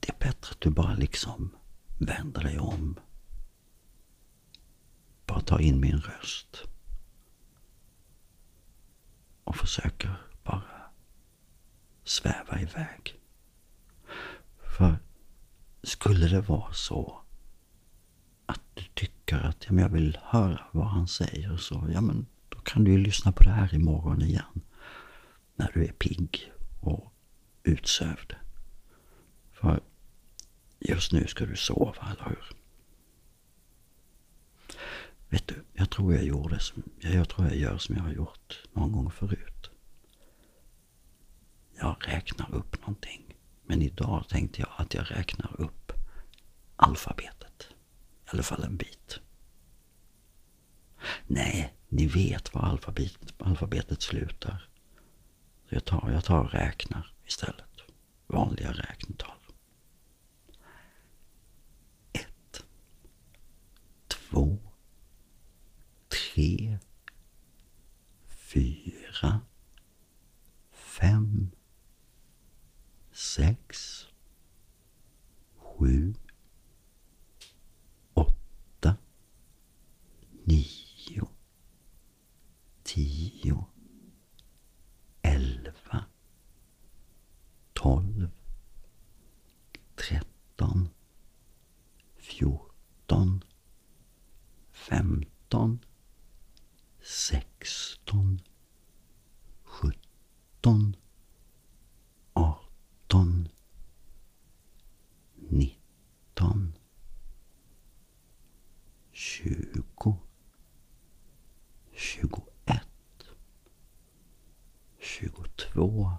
Det 0.00 0.08
är 0.08 0.18
bättre 0.18 0.50
att 0.50 0.60
du 0.60 0.70
bara 0.70 0.94
liksom 0.94 1.56
vänder 1.98 2.42
dig 2.42 2.58
om. 2.58 2.98
Bara 5.26 5.40
ta 5.40 5.60
in 5.60 5.80
min 5.80 6.00
röst. 6.00 6.62
Och 9.44 9.56
försöker 9.56 10.16
bara 10.42 10.62
sväva 12.04 12.60
iväg. 12.60 13.20
För 14.78 14.98
skulle 15.82 16.28
det 16.28 16.40
vara 16.40 16.72
så 16.72 17.20
att 18.46 18.60
du 18.74 18.82
tycker 18.94 19.36
att 19.36 19.64
ja, 19.66 19.72
men 19.72 19.82
jag 19.82 19.90
vill 19.90 20.18
höra 20.22 20.60
vad 20.72 20.86
han 20.86 21.08
säger 21.08 21.56
så 21.56 21.88
ja 21.92 22.00
men 22.00 22.26
då 22.48 22.58
kan 22.58 22.84
du 22.84 22.92
ju 22.92 22.98
lyssna 22.98 23.32
på 23.32 23.42
det 23.42 23.50
här 23.50 23.74
imorgon 23.74 24.22
igen. 24.22 24.60
När 25.56 25.70
du 25.74 25.84
är 25.84 25.92
pigg 25.92 26.52
och 26.80 27.12
utsövd. 27.62 28.34
För 29.52 29.80
just 30.78 31.12
nu 31.12 31.26
ska 31.26 31.46
du 31.46 31.56
sova, 31.56 32.06
eller 32.10 32.24
hur? 32.24 32.56
Vet 35.28 35.46
du, 35.48 35.64
jag 35.72 35.83
tror 35.94 36.14
jag 36.14 36.24
gjorde 36.24 36.60
som, 36.60 36.82
jag 37.00 37.28
tror 37.28 37.46
jag 37.46 37.56
gör 37.56 37.78
som 37.78 37.96
jag 37.96 38.02
har 38.02 38.12
gjort 38.12 38.62
någon 38.72 38.92
gång 38.92 39.10
förut. 39.10 39.70
Jag 41.80 41.96
räknar 42.00 42.54
upp 42.54 42.80
någonting. 42.80 43.36
Men 43.66 43.82
idag 43.82 44.28
tänkte 44.28 44.60
jag 44.60 44.70
att 44.76 44.94
jag 44.94 45.10
räknar 45.10 45.60
upp 45.60 45.92
alfabetet. 46.76 47.68
I 48.26 48.30
alla 48.30 48.42
fall 48.42 48.64
en 48.64 48.76
bit. 48.76 49.20
Nej, 51.26 51.74
ni 51.88 52.06
vet 52.06 52.54
var 52.54 52.62
alfabetet, 52.62 53.34
alfabetet 53.38 54.02
slutar. 54.02 54.68
Så 55.68 55.74
jag 55.74 55.84
tar, 55.84 56.10
jag 56.10 56.24
tar 56.24 56.38
och 56.38 56.52
räknar 56.52 57.14
istället. 57.26 57.80
Vanliga 58.26 58.72
räknetal. 58.72 59.33
he 66.34 66.73
Tjugoett. 112.04 113.24
Tjugotvå. 115.00 116.18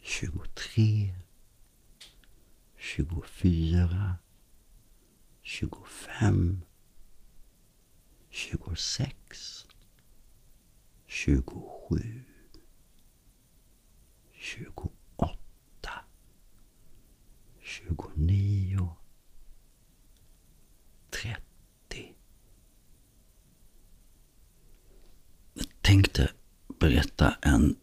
Tjugotre. 0.00 1.14
Tjugofyra. 2.76 4.18
Tjugofem. 5.42 6.62
Tjugosex. 8.30 9.66
Tjugosju. 11.06 12.24
Tjugoåtta. 14.32 16.04
Tjugonio. 17.60 18.96
Trettio. 21.10 21.46
Jag 25.58 25.66
tänkte 25.86 26.30
berätta 26.80 27.34
en, 27.42 27.76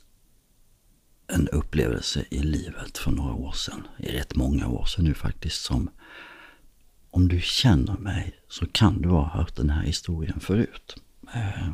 en 1.27 1.48
upplevelse 1.48 2.25
i 2.29 2.39
livet 2.39 2.98
för 2.98 3.11
några 3.11 3.33
år 3.33 3.51
sedan. 3.51 3.87
I 3.98 4.11
rätt 4.11 4.35
många 4.35 4.68
år 4.68 4.85
sedan 4.85 5.05
nu 5.05 5.13
faktiskt. 5.13 5.63
Som 5.63 5.89
om 7.11 7.27
du 7.27 7.42
känner 7.42 7.98
mig 7.98 8.39
så 8.48 8.66
kan 8.66 9.01
du 9.01 9.09
ha 9.09 9.29
hört 9.29 9.55
den 9.55 9.70
här 9.70 9.83
historien 9.83 10.39
förut. 10.39 10.96
Eh, 11.33 11.70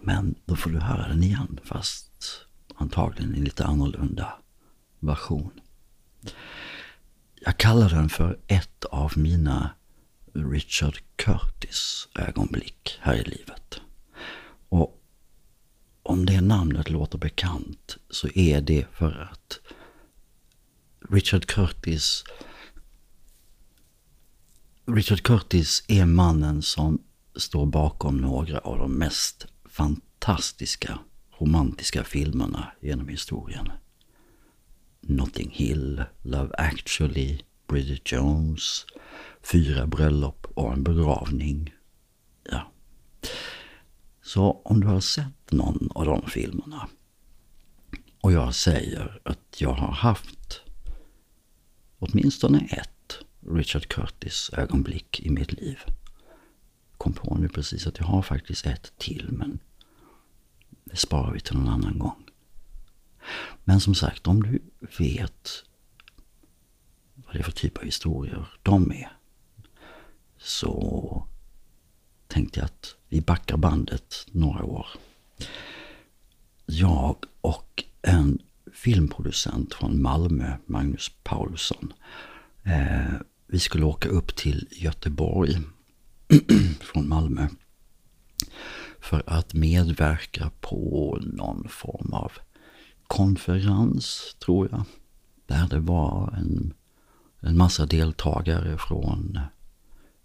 men 0.00 0.34
då 0.44 0.56
får 0.56 0.70
du 0.70 0.78
höra 0.78 1.08
den 1.08 1.22
igen 1.22 1.60
fast 1.64 2.46
antagligen 2.74 3.34
i 3.34 3.40
lite 3.40 3.64
annorlunda 3.64 4.32
version. 5.00 5.50
Jag 7.34 7.56
kallar 7.56 7.90
den 7.90 8.08
för 8.08 8.38
ett 8.46 8.84
av 8.84 9.12
mina 9.16 9.70
Richard 10.32 10.98
Curtis 11.16 12.08
ögonblick 12.14 12.98
här 13.00 13.14
i 13.14 13.24
livet. 13.24 13.80
Och 14.68 15.00
om 16.04 16.26
det 16.26 16.40
namnet 16.40 16.90
låter 16.90 17.18
bekant 17.18 17.96
så 18.10 18.28
är 18.34 18.60
det 18.60 18.86
för 18.92 19.28
att 19.32 19.60
Richard 21.10 21.46
Curtis 21.46 22.24
Richard 24.86 25.22
Curtis 25.22 25.84
är 25.88 26.06
mannen 26.06 26.62
som 26.62 27.02
står 27.36 27.66
bakom 27.66 28.16
några 28.16 28.58
av 28.58 28.78
de 28.78 28.92
mest 28.92 29.46
fantastiska 29.64 30.98
romantiska 31.38 32.04
filmerna 32.04 32.72
genom 32.80 33.08
historien. 33.08 33.72
Notting 35.00 35.50
Hill, 35.50 36.04
Love 36.22 36.54
actually, 36.58 37.40
Bridget 37.66 38.12
Jones, 38.12 38.86
Fyra 39.52 39.86
bröllop 39.86 40.46
och 40.54 40.72
en 40.72 40.84
begravning. 40.84 41.74
Ja. 42.50 42.73
Så 44.24 44.62
om 44.64 44.80
du 44.80 44.86
har 44.86 45.00
sett 45.00 45.50
någon 45.52 45.88
av 45.94 46.04
de 46.04 46.26
filmerna 46.26 46.88
och 48.20 48.32
jag 48.32 48.54
säger 48.54 49.20
att 49.24 49.60
jag 49.60 49.72
har 49.72 49.92
haft 49.92 50.60
åtminstone 51.98 52.58
ett 52.58 53.18
Richard 53.40 53.88
Curtis 53.88 54.50
ögonblick 54.52 55.20
i 55.20 55.30
mitt 55.30 55.52
liv. 55.52 55.78
Kom 56.96 57.12
på 57.12 57.36
nu 57.36 57.48
precis 57.48 57.86
att 57.86 57.98
jag 57.98 58.06
har 58.06 58.22
faktiskt 58.22 58.66
ett 58.66 58.92
till 58.98 59.28
men 59.30 59.58
det 60.84 60.96
sparar 60.96 61.32
vi 61.32 61.40
till 61.40 61.56
någon 61.56 61.68
annan 61.68 61.98
gång. 61.98 62.26
Men 63.64 63.80
som 63.80 63.94
sagt, 63.94 64.26
om 64.26 64.42
du 64.42 64.62
vet 64.98 65.64
vad 67.14 67.34
det 67.34 67.38
är 67.38 67.42
för 67.42 67.52
typ 67.52 67.78
av 67.78 67.84
historier 67.84 68.48
de 68.62 68.92
är 68.92 69.16
så 70.38 71.26
tänkte 72.34 72.60
jag 72.60 72.64
att 72.64 72.94
vi 73.08 73.20
backar 73.20 73.56
bandet 73.56 74.26
några 74.30 74.64
år. 74.64 74.86
Jag 76.66 77.16
och 77.40 77.84
en 78.02 78.38
filmproducent 78.72 79.74
från 79.74 80.02
Malmö, 80.02 80.56
Magnus 80.66 81.10
Paulsson. 81.22 81.92
eh, 82.64 83.14
vi 83.46 83.58
skulle 83.58 83.84
åka 83.84 84.08
upp 84.08 84.36
till 84.36 84.68
Göteborg 84.70 85.60
från 86.80 87.08
Malmö 87.08 87.48
för 89.00 89.22
att 89.26 89.54
medverka 89.54 90.50
på 90.60 91.18
någon 91.22 91.68
form 91.68 92.12
av 92.12 92.32
konferens, 93.06 94.36
tror 94.38 94.68
jag. 94.70 94.84
Där 95.46 95.68
det 95.68 95.80
var 95.80 96.34
en, 96.36 96.74
en 97.40 97.56
massa 97.56 97.86
deltagare 97.86 98.78
från, 98.78 99.38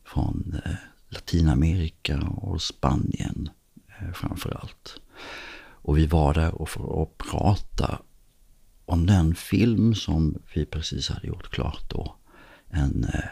från 0.06 0.62
eh, 0.66 0.72
Latinamerika 1.10 2.20
och 2.20 2.62
Spanien 2.62 3.50
eh, 4.00 4.12
framför 4.14 4.58
allt. 4.62 5.02
Och 5.82 5.98
vi 5.98 6.06
var 6.06 6.34
där 6.34 6.66
för 6.66 7.04
att 7.04 7.18
prata 7.18 8.02
om 8.86 9.06
den 9.06 9.36
film 9.36 9.96
som 9.96 10.42
vi 10.54 10.66
precis 10.66 11.10
hade 11.10 11.28
gjort 11.28 11.52
klart 11.52 11.90
då. 11.90 12.16
En, 12.70 13.04
eh, 13.04 13.30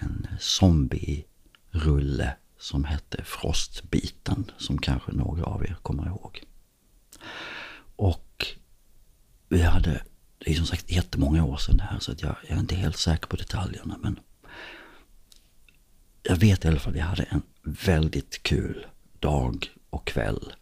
en 0.00 0.26
zombie-rulle 0.40 2.36
som 2.58 2.84
hette 2.84 3.24
Frostbiten, 3.24 4.50
som 4.58 4.78
kanske 4.78 5.12
några 5.12 5.44
av 5.44 5.64
er 5.64 5.76
kommer 5.82 6.06
ihåg. 6.06 6.42
Och 7.96 8.46
vi 9.48 9.62
hade, 9.62 10.02
det 10.38 10.50
är 10.50 10.54
som 10.54 10.66
sagt 10.66 10.90
jättemånga 10.90 11.44
år 11.44 11.56
sedan 11.56 11.76
det 11.76 11.82
här 11.82 11.98
så 11.98 12.12
att 12.12 12.22
jag, 12.22 12.36
jag 12.48 12.56
är 12.56 12.60
inte 12.60 12.74
helt 12.74 12.96
säker 12.96 13.26
på 13.26 13.36
detaljerna 13.36 13.98
men 14.02 14.18
jag 16.22 16.36
vet 16.36 16.64
i 16.64 16.68
alla 16.68 16.78
fall 16.78 16.92
att 16.92 16.98
jag 16.98 17.04
hade 17.04 17.22
en 17.22 17.42
väldigt 17.62 18.42
kul 18.42 18.86
dag 19.20 19.66
och 19.90 20.06
kväll 20.06 20.52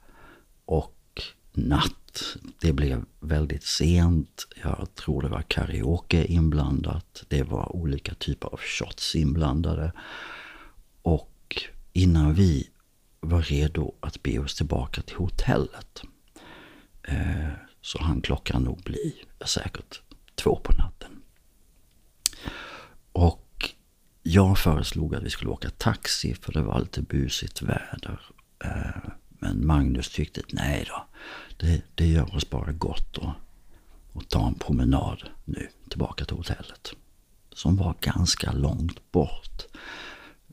och 0.65 1.23
natt. 1.53 2.37
Det 2.61 2.73
blev 2.73 3.05
väldigt 3.21 3.65
sent. 3.65 4.47
Jag 4.63 4.89
tror 4.95 5.23
det 5.23 5.29
var 5.29 5.43
karaoke 5.43 6.25
inblandat. 6.25 7.25
Det 7.29 7.43
var 7.43 7.77
olika 7.77 8.15
typer 8.15 8.49
av 8.49 8.61
shots 8.61 9.15
inblandade. 9.17 9.93
Och 11.03 11.63
innan 11.93 12.35
vi 12.35 12.71
var 13.21 13.43
redo 13.43 13.95
att 14.01 14.23
be 14.23 14.39
oss 14.39 14.55
tillbaka 14.55 15.03
till 15.03 15.17
hotellet 15.17 16.03
eh, 17.03 17.49
så 17.81 18.03
han 18.03 18.21
klockan 18.21 18.63
nog 18.63 18.83
bli 18.83 19.15
säkert 19.47 20.01
två 20.35 20.57
på 20.57 20.73
natten. 20.73 21.23
Och 23.13 23.50
jag 24.23 24.59
föreslog 24.59 25.15
att 25.15 25.23
vi 25.23 25.31
skulle 25.31 25.51
åka 25.51 25.71
taxi 25.71 26.35
för 26.35 26.53
det 26.53 26.63
var 26.63 26.81
lite 26.81 27.03
busigt 27.03 27.63
väder. 27.63 28.21
Eh, 28.65 29.11
men 29.31 29.67
Magnus 29.67 30.09
tyckte, 30.11 30.43
nej 30.49 30.85
då, 30.89 31.07
det, 31.57 31.83
det 31.95 32.07
gör 32.07 32.35
oss 32.35 32.51
bara 32.51 32.73
gott 32.73 33.19
att, 33.19 33.37
att 34.17 34.29
ta 34.29 34.47
en 34.47 34.55
promenad 34.55 35.23
nu 35.45 35.69
tillbaka 35.89 36.25
till 36.25 36.37
hotellet. 36.37 36.93
Som 37.53 37.77
var 37.77 37.95
ganska 38.01 38.53
långt 38.53 39.13
bort. 39.13 39.67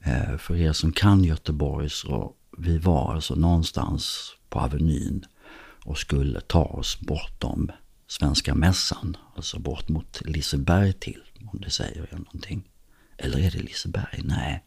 Eh, 0.04 0.38
för 0.38 0.56
er 0.56 0.74
som 0.74 0.92
kan 0.92 1.24
Göteborg 1.24 1.90
så 1.90 2.34
vi 2.58 2.78
var 2.78 3.14
alltså 3.14 3.36
någonstans 3.36 4.34
på 4.50 4.60
Avenyn 4.60 5.26
och 5.84 5.98
skulle 5.98 6.42
ta 6.42 6.64
oss 6.64 7.00
bortom 7.00 7.72
Svenska 8.08 8.56
Mässan. 8.56 9.18
Alltså 9.36 9.60
bort 9.60 9.90
mot 9.90 10.22
Liseberg 10.26 10.94
till, 10.94 11.24
om 11.52 11.62
det 11.62 11.70
säger 11.70 12.02
er 12.02 12.18
någonting. 12.18 12.64
Eller 13.18 13.38
är 13.38 13.52
det 13.52 13.60
Liseberg? 13.60 14.22
Nej. 14.24 14.64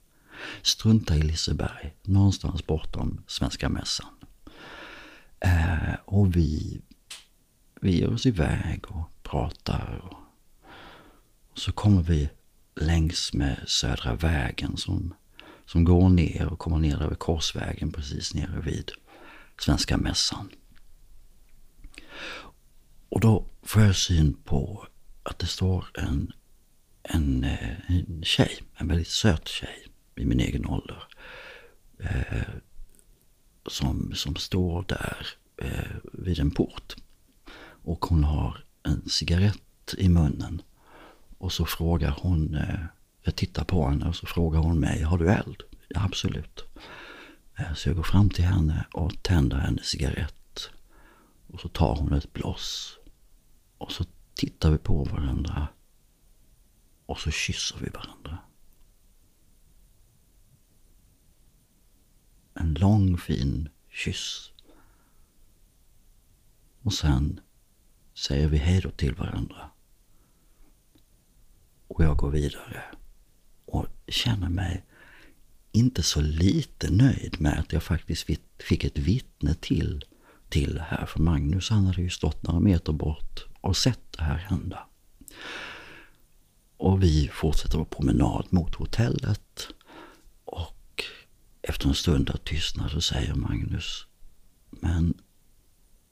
Strunta 0.63 1.17
i 1.17 1.23
Liseberg. 1.23 1.95
Någonstans 2.03 2.67
bortom 2.67 3.23
Svenska 3.27 3.69
Mässan. 3.69 4.15
Eh, 5.41 5.95
och 6.05 6.37
vi, 6.37 6.81
vi 7.81 7.99
ger 7.99 8.13
oss 8.13 8.27
iväg 8.27 8.85
och 8.89 9.23
pratar. 9.23 10.01
Och, 10.05 10.19
och 11.51 11.59
så 11.59 11.73
kommer 11.73 12.03
vi 12.03 12.31
längs 12.75 13.33
med 13.33 13.65
Södra 13.67 14.15
vägen 14.15 14.77
som, 14.77 15.15
som 15.67 15.85
går 15.85 16.09
ner 16.09 16.47
och 16.47 16.59
kommer 16.59 16.79
ner 16.79 17.03
över 17.03 17.15
Korsvägen 17.15 17.93
precis 17.93 18.35
nere 18.35 18.61
vid 18.61 18.91
Svenska 19.61 19.97
Mässan. 19.97 20.51
Och 23.09 23.21
då 23.21 23.47
får 23.63 23.83
jag 23.83 23.97
syn 23.97 24.35
på 24.45 24.87
att 25.23 25.39
det 25.39 25.47
står 25.47 25.91
en, 25.95 26.33
en, 27.15 27.45
eh, 27.45 27.91
en 27.91 28.23
tjej, 28.23 28.63
en 28.77 28.89
väldigt 28.89 29.09
söt 29.09 29.49
tjej 29.49 29.87
i 30.17 30.25
min 30.25 30.41
egen 30.41 30.67
ålder. 30.67 31.03
Eh, 31.99 32.43
som, 33.67 34.13
som 34.15 34.37
står 34.37 34.85
där 34.89 35.27
eh, 35.57 35.97
vid 36.13 36.39
en 36.39 36.51
port. 36.51 36.97
Och 37.83 38.05
hon 38.05 38.25
har 38.25 38.65
en 38.83 39.09
cigarett 39.09 39.95
i 39.99 40.09
munnen. 40.09 40.63
Och 41.39 41.53
så 41.53 41.65
frågar 41.65 42.17
hon, 42.23 42.55
eh, 42.55 42.81
jag 43.23 43.37
tittar 43.37 43.65
på 43.65 43.89
henne 43.89 44.09
och 44.09 44.17
så 44.17 44.27
frågar 44.27 44.61
hon 44.61 44.81
mig, 44.81 45.03
har 45.03 45.19
du 45.19 45.31
eld? 45.31 45.63
Ja, 45.89 46.05
absolut. 46.05 46.65
Eh, 47.57 47.75
så 47.75 47.89
jag 47.89 47.97
går 47.97 48.03
fram 48.03 48.31
till 48.31 48.45
henne 48.45 48.87
och 48.93 49.23
tänder 49.23 49.57
hennes 49.57 49.87
cigarett. 49.87 50.71
Och 51.47 51.61
så 51.61 51.69
tar 51.69 51.97
hon 51.97 52.13
ett 52.13 52.33
bloss. 52.33 52.99
Och 53.79 53.93
så 53.93 54.05
tittar 54.35 54.71
vi 54.71 54.79
på 54.79 55.05
varandra. 55.05 55.69
Och 57.11 57.21
så 57.21 57.31
kysser 57.31 57.77
vi 57.81 57.89
varandra. 57.89 58.39
En 62.55 62.75
lång 62.75 63.19
fin 63.19 63.69
kyss. 63.89 64.53
Och 66.83 66.93
sen 66.93 67.41
säger 68.15 68.49
vi 68.49 68.57
hej 68.57 68.81
då 68.81 68.91
till 68.91 69.15
varandra. 69.15 69.71
Och 71.89 72.05
jag 72.05 72.17
går 72.17 72.31
vidare. 72.31 72.83
Och 73.65 73.87
känner 74.09 74.49
mig 74.49 74.85
inte 75.73 76.03
så 76.03 76.21
lite 76.21 76.91
nöjd 76.91 77.41
med 77.41 77.59
att 77.59 77.73
jag 77.73 77.83
faktiskt 77.83 78.27
fick 78.59 78.85
ett 78.85 78.99
vittne 78.99 79.55
till, 79.55 80.05
till 80.49 80.81
här. 80.81 81.07
För 81.07 81.21
Magnus 81.21 81.71
han 81.71 81.87
hade 81.87 82.03
ju 82.03 82.11
stått 82.11 82.43
några 82.43 82.61
meter 82.61 82.93
bort 82.93 83.47
och 83.61 83.77
sett 83.77 84.13
det 84.13 84.23
här 84.23 84.37
hända. 84.37 84.87
Och 86.81 87.03
vi 87.03 87.31
fortsätter 87.33 87.79
vår 87.79 87.85
promenad 87.85 88.47
mot 88.51 88.75
hotellet. 88.75 89.69
Och 90.45 91.05
efter 91.63 91.89
en 91.89 91.95
stund 91.95 92.31
av 92.31 92.37
tystnad 92.37 92.91
så 92.91 93.01
säger 93.01 93.35
Magnus, 93.35 94.07
men 94.71 95.15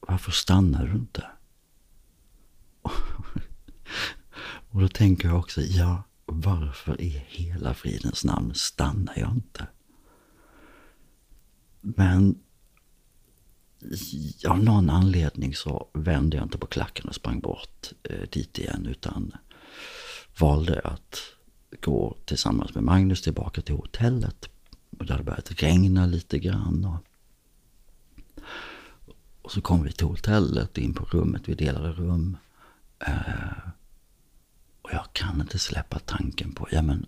varför 0.00 0.33
stannar 0.33 0.87
du 0.87 0.92
inte? 0.92 1.24
Och 4.70 4.81
då 4.81 4.88
tänker 4.88 5.28
jag 5.28 5.38
också, 5.38 5.61
ja, 5.61 6.02
varför 6.26 7.00
i 7.00 7.24
hela 7.28 7.74
fridens 7.74 8.24
namn 8.24 8.54
stannar 8.54 9.18
jag 9.18 9.31
inte? 9.31 9.66
Men 11.81 12.38
av 14.48 14.64
någon 14.64 14.90
anledning 14.90 15.54
så 15.54 15.88
vände 15.92 16.37
jag 16.37 16.46
inte 16.46 16.59
på 16.59 16.66
klacken 16.66 17.09
och 17.09 17.14
sprang 17.14 17.40
bort 17.40 17.92
eh, 18.02 18.28
dit 18.31 18.59
igen 18.59 18.87
utan 18.87 19.33
valde 20.40 20.81
att 20.81 21.20
gå 21.81 22.16
tillsammans 22.24 22.74
med 22.74 22.85
Magnus 22.85 23.22
tillbaka 23.22 23.61
till 23.61 23.74
hotellet. 23.74 24.48
Och 24.98 25.07
det 25.07 25.12
hade 25.12 25.24
börjat 25.24 25.62
regna 25.62 26.07
lite 26.07 26.38
grann. 26.38 26.85
Och, 26.85 27.05
och 29.42 29.53
så 29.53 29.61
kom 29.61 29.83
vi 29.83 29.92
till 29.92 30.07
hotellet, 30.07 30.79
in 30.79 30.94
på 30.94 31.05
rummet, 31.05 31.42
vi 31.48 31.55
delade 31.55 31.92
rum. 31.92 32.37
Eh, 32.98 33.68
och 34.83 34.90
jag 34.92 35.12
kan 35.12 35.40
inte 35.40 35.59
släppa 35.59 35.98
tanken 35.98 36.53
på, 36.55 36.68
ja 36.70 36.83
men 36.83 37.07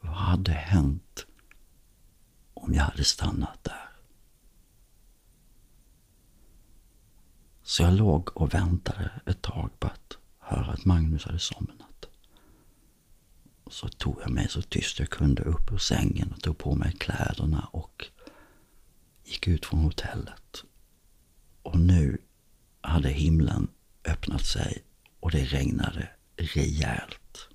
vad 0.00 0.14
hade 0.14 0.52
hänt 0.52 1.26
om 2.54 2.74
jag 2.74 2.82
hade 2.82 3.04
stannat 3.04 3.64
där? 3.64 3.88
Så 7.62 7.82
jag 7.82 7.94
låg 7.94 8.36
och 8.36 8.54
väntade 8.54 9.10
ett 9.26 9.42
tag 9.42 9.70
på 9.78 9.86
att 9.86 10.18
höra 10.38 10.72
att 10.72 10.84
Magnus 10.84 11.24
hade 11.24 11.38
somnat. 11.38 11.91
Så 13.72 13.88
tog 13.88 14.20
jag 14.22 14.30
mig 14.30 14.48
så 14.48 14.62
tyst 14.62 14.98
jag 14.98 15.10
kunde 15.10 15.42
upp 15.42 15.72
ur 15.72 15.78
sängen 15.78 16.32
och 16.32 16.42
tog 16.42 16.58
på 16.58 16.74
mig 16.74 16.92
kläderna 16.92 17.68
och 17.72 18.04
gick 19.24 19.48
ut 19.48 19.66
från 19.66 19.80
hotellet. 19.80 20.64
Och 21.62 21.78
nu 21.78 22.18
hade 22.80 23.08
himlen 23.08 23.68
öppnat 24.04 24.46
sig 24.46 24.84
och 25.20 25.30
det 25.30 25.44
regnade 25.44 26.08
rejält. 26.36 27.48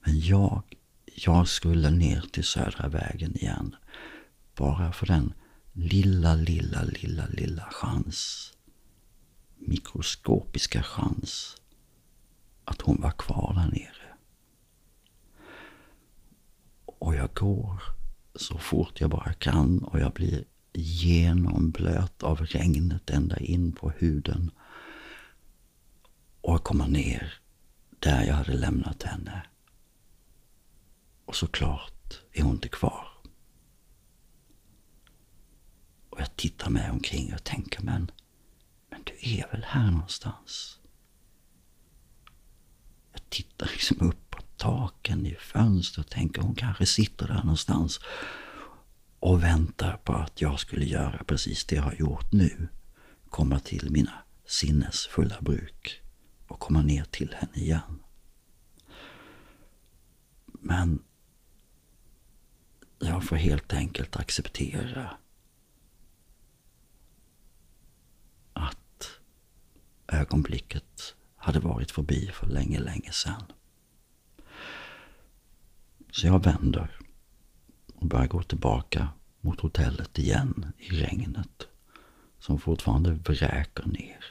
Men 0.00 0.20
jag, 0.20 0.62
jag 1.06 1.48
skulle 1.48 1.90
ner 1.90 2.20
till 2.32 2.44
Södra 2.44 2.88
vägen 2.88 3.36
igen. 3.36 3.76
Bara 4.54 4.92
för 4.92 5.06
den 5.06 5.32
lilla, 5.72 6.34
lilla, 6.34 6.82
lilla, 6.82 7.26
lilla 7.26 7.68
chans 7.72 8.50
mikroskopiska 9.56 10.82
chans 10.82 11.56
att 12.64 12.80
hon 12.80 13.00
var 13.00 13.10
kvar 13.10 13.52
där 13.54 13.70
nere. 13.70 13.93
Och 17.04 17.14
jag 17.14 17.34
går 17.34 17.82
så 18.34 18.58
fort 18.58 19.00
jag 19.00 19.10
bara 19.10 19.32
kan 19.32 19.78
och 19.84 20.00
jag 20.00 20.12
blir 20.12 20.44
genomblöt 20.72 22.22
av 22.22 22.40
regnet 22.46 23.10
ända 23.10 23.36
in 23.36 23.72
på 23.72 23.90
huden. 23.90 24.50
Och 26.40 26.54
jag 26.54 26.64
kommer 26.64 26.88
ner 26.88 27.34
där 27.98 28.24
jag 28.24 28.34
hade 28.34 28.52
lämnat 28.52 29.02
henne. 29.02 29.46
Och 31.24 31.36
såklart 31.36 32.20
är 32.32 32.42
hon 32.42 32.54
inte 32.54 32.68
kvar. 32.68 33.08
Och 36.10 36.20
jag 36.20 36.36
tittar 36.36 36.70
mig 36.70 36.90
omkring 36.90 37.34
och 37.34 37.44
tänker, 37.44 37.82
men 37.82 38.10
men 38.90 39.02
du 39.04 39.12
är 39.20 39.50
väl 39.50 39.64
här 39.64 39.90
någonstans? 39.90 40.78
Jag 43.12 43.30
tittar 43.30 43.66
liksom 43.66 44.08
upp 44.08 44.23
taken 44.64 45.26
i 45.26 45.34
fönster, 45.34 46.00
och 46.00 46.10
tänker 46.10 46.42
hon 46.42 46.54
kanske 46.54 46.86
sitter 46.86 47.26
där 47.26 47.34
någonstans 47.34 48.00
och 49.20 49.42
väntar 49.42 49.96
på 49.96 50.12
att 50.12 50.40
jag 50.40 50.60
skulle 50.60 50.84
göra 50.84 51.24
precis 51.24 51.64
det 51.64 51.76
jag 51.76 51.82
har 51.82 51.94
gjort 51.94 52.32
nu. 52.32 52.68
Komma 53.30 53.60
till 53.60 53.90
mina 53.90 54.12
sinnesfulla 54.46 55.40
bruk 55.40 56.02
och 56.48 56.60
komma 56.60 56.82
ner 56.82 57.04
till 57.04 57.34
henne 57.34 57.52
igen. 57.54 58.02
Men 60.46 61.02
jag 62.98 63.24
får 63.24 63.36
helt 63.36 63.72
enkelt 63.72 64.16
acceptera 64.16 65.16
att 68.52 69.10
ögonblicket 70.08 71.14
hade 71.36 71.60
varit 71.60 71.90
förbi 71.90 72.30
för 72.34 72.46
länge, 72.46 72.80
länge 72.80 73.12
sedan. 73.12 73.42
Så 76.14 76.26
jag 76.26 76.44
vänder 76.44 76.90
och 77.94 78.06
börjar 78.06 78.26
gå 78.26 78.42
tillbaka 78.42 79.08
mot 79.40 79.60
hotellet 79.60 80.18
igen 80.18 80.72
i 80.78 80.90
regnet 80.90 81.68
som 82.38 82.58
fortfarande 82.58 83.12
vräker 83.12 83.86
ner. 83.86 84.24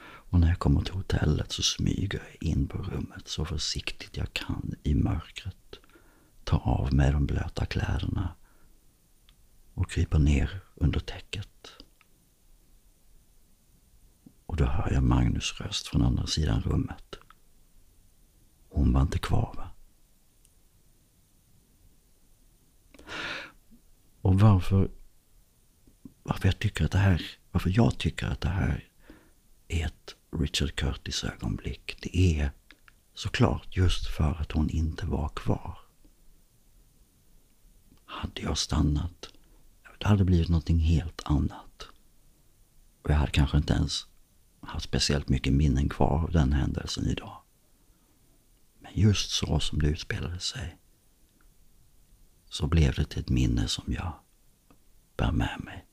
Och 0.00 0.40
när 0.40 0.48
jag 0.48 0.58
kommer 0.58 0.80
till 0.80 0.94
hotellet 0.94 1.52
så 1.52 1.62
smyger 1.62 2.22
jag 2.28 2.48
in 2.48 2.68
på 2.68 2.78
rummet 2.78 3.28
så 3.28 3.44
försiktigt 3.44 4.16
jag 4.16 4.32
kan 4.32 4.74
i 4.82 4.94
mörkret. 4.94 5.78
Tar 6.44 6.58
av 6.58 6.94
mig 6.94 7.12
de 7.12 7.26
blöta 7.26 7.66
kläderna 7.66 8.34
och 9.74 9.90
kryper 9.90 10.18
ner 10.18 10.60
under 10.74 11.00
täcket. 11.00 11.72
Och 14.46 14.56
då 14.56 14.64
hör 14.64 14.92
jag 14.92 15.02
Magnus 15.02 15.60
röst 15.60 15.86
från 15.86 16.02
andra 16.02 16.26
sidan 16.26 16.62
rummet. 16.62 17.18
Hon 18.68 18.92
var 18.92 19.02
inte 19.02 19.18
kvar 19.18 19.54
va? 19.56 19.68
Och 24.20 24.40
varför, 24.40 24.90
varför 26.22 26.48
jag 26.48 26.58
tycker 26.58 26.84
att 26.84 26.92
det 26.92 26.98
här, 26.98 27.22
varför 27.50 27.72
jag 27.74 27.98
tycker 27.98 28.26
att 28.26 28.40
det 28.40 28.48
här 28.48 28.88
är 29.68 29.86
ett 29.86 30.16
Richard 30.30 30.74
Curtis 30.74 31.24
ögonblick. 31.24 31.96
Det 32.00 32.18
är 32.18 32.50
såklart 33.14 33.76
just 33.76 34.06
för 34.06 34.36
att 34.40 34.52
hon 34.52 34.70
inte 34.70 35.06
var 35.06 35.28
kvar. 35.28 35.78
Hade 38.04 38.40
jag 38.42 38.58
stannat, 38.58 39.28
det 39.98 40.06
hade 40.06 40.24
blivit 40.24 40.48
någonting 40.48 40.78
helt 40.78 41.22
annat. 41.24 41.88
Och 43.02 43.10
jag 43.10 43.16
hade 43.16 43.30
kanske 43.30 43.56
inte 43.56 43.72
ens 43.72 44.06
haft 44.60 44.84
speciellt 44.84 45.28
mycket 45.28 45.52
minnen 45.52 45.88
kvar 45.88 46.22
av 46.22 46.30
den 46.30 46.52
händelsen 46.52 47.06
idag. 47.06 47.42
Just 48.98 49.30
så 49.30 49.60
som 49.60 49.78
det 49.78 49.88
utspelade 49.88 50.40
sig 50.40 50.78
så 52.48 52.66
blev 52.66 52.94
det 52.94 53.04
till 53.04 53.20
ett 53.20 53.28
minne 53.28 53.68
som 53.68 53.92
jag 53.92 54.12
bär 55.16 55.32
med 55.32 55.60
mig. 55.64 55.86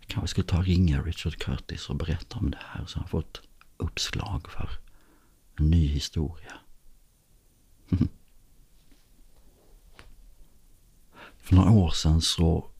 Jag 0.00 0.08
kanske 0.08 0.28
skulle 0.28 0.46
ta 0.46 0.58
och 0.58 0.64
ringa 0.64 1.02
Richard 1.02 1.36
Curtis 1.36 1.88
och 1.88 1.96
berätta 1.96 2.38
om 2.38 2.50
det 2.50 2.58
här 2.60 2.86
så 2.86 2.98
han 2.98 3.08
får 3.08 3.20
ett 3.20 3.40
uppslag 3.76 4.50
för 4.50 4.70
en 5.56 5.70
ny 5.70 5.86
historia. 5.86 6.54
För 11.36 11.54
några 11.54 11.70
år 11.70 11.90
sedan 11.90 12.20
så 12.20 12.70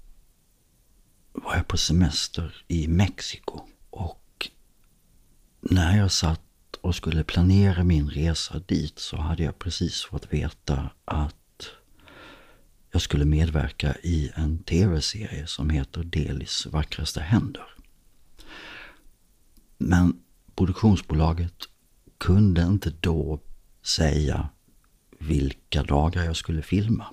var 1.33 1.57
jag 1.57 1.69
på 1.69 1.77
semester 1.77 2.65
i 2.69 2.89
Mexiko. 2.89 3.61
Och 3.91 4.51
när 5.61 5.97
jag 5.97 6.13
satt 6.13 6.48
och 6.89 6.95
skulle 6.95 7.25
planera 7.25 7.85
min 7.85 8.11
resa 8.11 8.59
dit 8.59 8.99
så 8.99 9.17
hade 9.17 9.43
jag 9.43 9.59
precis 9.59 10.03
fått 10.03 10.33
veta 10.33 10.91
att 11.05 11.71
jag 12.93 13.03
skulle 13.03 13.25
medverka 13.25 13.95
i 14.03 14.31
en 14.35 14.59
tv-serie 14.59 15.47
som 15.47 15.71
heter 15.71 16.05
Delis 16.05 16.67
vackraste 16.67 17.21
händer. 17.21 17.67
Men 19.79 20.21
produktionsbolaget 20.57 21.55
kunde 22.19 22.63
inte 22.63 22.93
då 23.01 23.41
säga 23.83 24.49
vilka 25.19 25.83
dagar 25.83 26.25
jag 26.25 26.37
skulle 26.37 26.63
filma. 26.63 27.07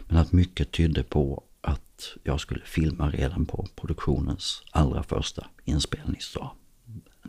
Men 0.00 0.16
att 0.16 0.32
mycket 0.32 0.72
tydde 0.72 1.02
på 1.02 1.44
att 1.60 2.16
jag 2.22 2.40
skulle 2.40 2.64
filma 2.64 3.10
redan 3.10 3.46
på 3.46 3.68
produktionens 3.76 4.62
allra 4.70 5.02
första 5.02 5.46
inspelningsdag, 5.64 6.50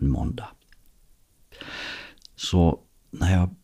en 0.02 0.10
måndag. 0.10 0.48
Så 2.36 2.80
när 3.12 3.34
jag 3.34 3.56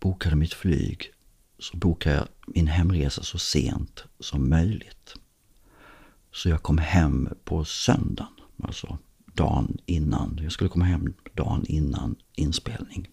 bokade 0.00 0.36
mitt 0.36 0.54
flyg 0.54 1.12
så 1.58 1.76
bokade 1.76 2.16
jag 2.16 2.28
min 2.46 2.66
hemresa 2.66 3.22
så 3.22 3.38
sent 3.38 4.04
som 4.20 4.50
möjligt. 4.50 5.14
Så 6.32 6.48
jag 6.48 6.62
kom 6.62 6.78
hem 6.78 7.28
på 7.44 7.64
söndagen, 7.64 8.32
alltså 8.62 8.98
dagen 9.34 9.78
innan. 9.86 10.40
Jag 10.42 10.52
skulle 10.52 10.70
komma 10.70 10.84
hem 10.84 11.14
dagen 11.34 11.64
innan 11.68 12.16
inspelning. 12.34 13.08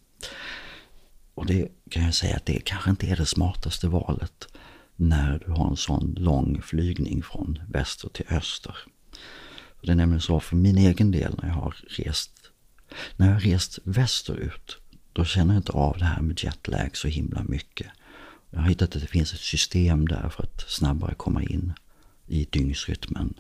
Och 1.34 1.46
det 1.46 1.67
kan 1.89 2.04
jag 2.04 2.13
säga 2.13 2.36
att 2.36 2.46
det 2.46 2.60
kanske 2.65 2.89
inte 2.89 3.08
är 3.08 3.15
det 3.15 3.26
smartaste 3.26 3.88
valet 3.88 4.48
när 4.96 5.44
du 5.46 5.52
har 5.52 5.70
en 5.70 5.78
sån 5.78 6.15
lång 6.17 6.62
flygning 6.62 7.24
från 7.24 7.60
väster 7.70 8.10
till 8.10 8.26
öster. 8.30 8.76
Det 9.82 9.91
är 9.91 9.96
nämligen 9.96 10.22
så 10.22 10.39
för 10.39 10.56
min 10.56 10.78
egen 10.78 11.12
del 11.12 11.39
när 11.41 11.48
jag 11.48 11.56
har 11.56 11.76
rest, 11.88 12.41
när 13.16 13.28
jag 13.28 13.34
har 13.34 13.42
rest 13.42 13.80
västerut, 13.84 14.78
då 15.14 15.26
känner 15.26 15.54
jag 15.54 15.60
inte 15.60 15.72
av 15.72 15.98
det 15.98 16.06
här 16.06 16.22
med 16.22 16.44
jetlag 16.44 16.90
så 16.98 17.08
himla 17.08 17.44
mycket. 17.44 17.88
Jag 18.50 18.60
har 18.60 18.70
hittat 18.70 18.96
att 18.96 19.02
det 19.02 19.08
finns 19.08 19.34
ett 19.34 19.40
system 19.40 20.08
där 20.08 20.30
för 20.30 20.44
att 20.44 20.62
snabbare 20.72 21.16
komma 21.16 21.44
in 21.44 21.74
i 22.28 22.48
dygnsrytmen 22.52 23.34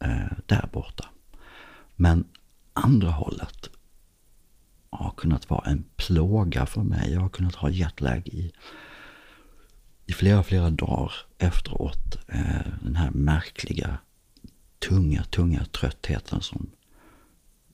eh, 0.00 0.32
där 0.46 0.68
borta. 0.72 1.08
Men 1.96 2.24
andra 2.72 3.10
hållet 3.10 3.70
har 4.90 5.10
kunnat 5.16 5.50
vara 5.50 5.70
en 5.70 5.84
plåga 5.96 6.66
för 6.66 6.82
mig. 6.82 7.12
Jag 7.12 7.20
har 7.20 7.28
kunnat 7.28 7.54
ha 7.54 7.70
jetlag 7.70 8.28
i 8.28 8.52
i 10.08 10.12
flera, 10.12 10.42
flera 10.42 10.70
dagar 10.70 11.12
efteråt 11.38 12.18
eh, 12.28 12.66
den 12.82 12.96
här 12.96 13.10
märkliga, 13.10 13.98
tunga, 14.88 15.24
tunga 15.24 15.64
tröttheten 15.64 16.40
som, 16.40 16.70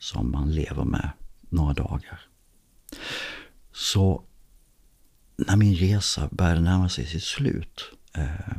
som 0.05 0.31
man 0.31 0.53
lever 0.53 0.85
med 0.85 1.11
några 1.41 1.73
dagar. 1.73 2.21
Så 3.73 4.25
när 5.37 5.57
min 5.57 5.75
resa 5.75 6.29
började 6.33 6.61
närma 6.61 6.89
sig 6.89 7.07
sitt 7.07 7.23
slut 7.23 7.91
eh, 8.15 8.57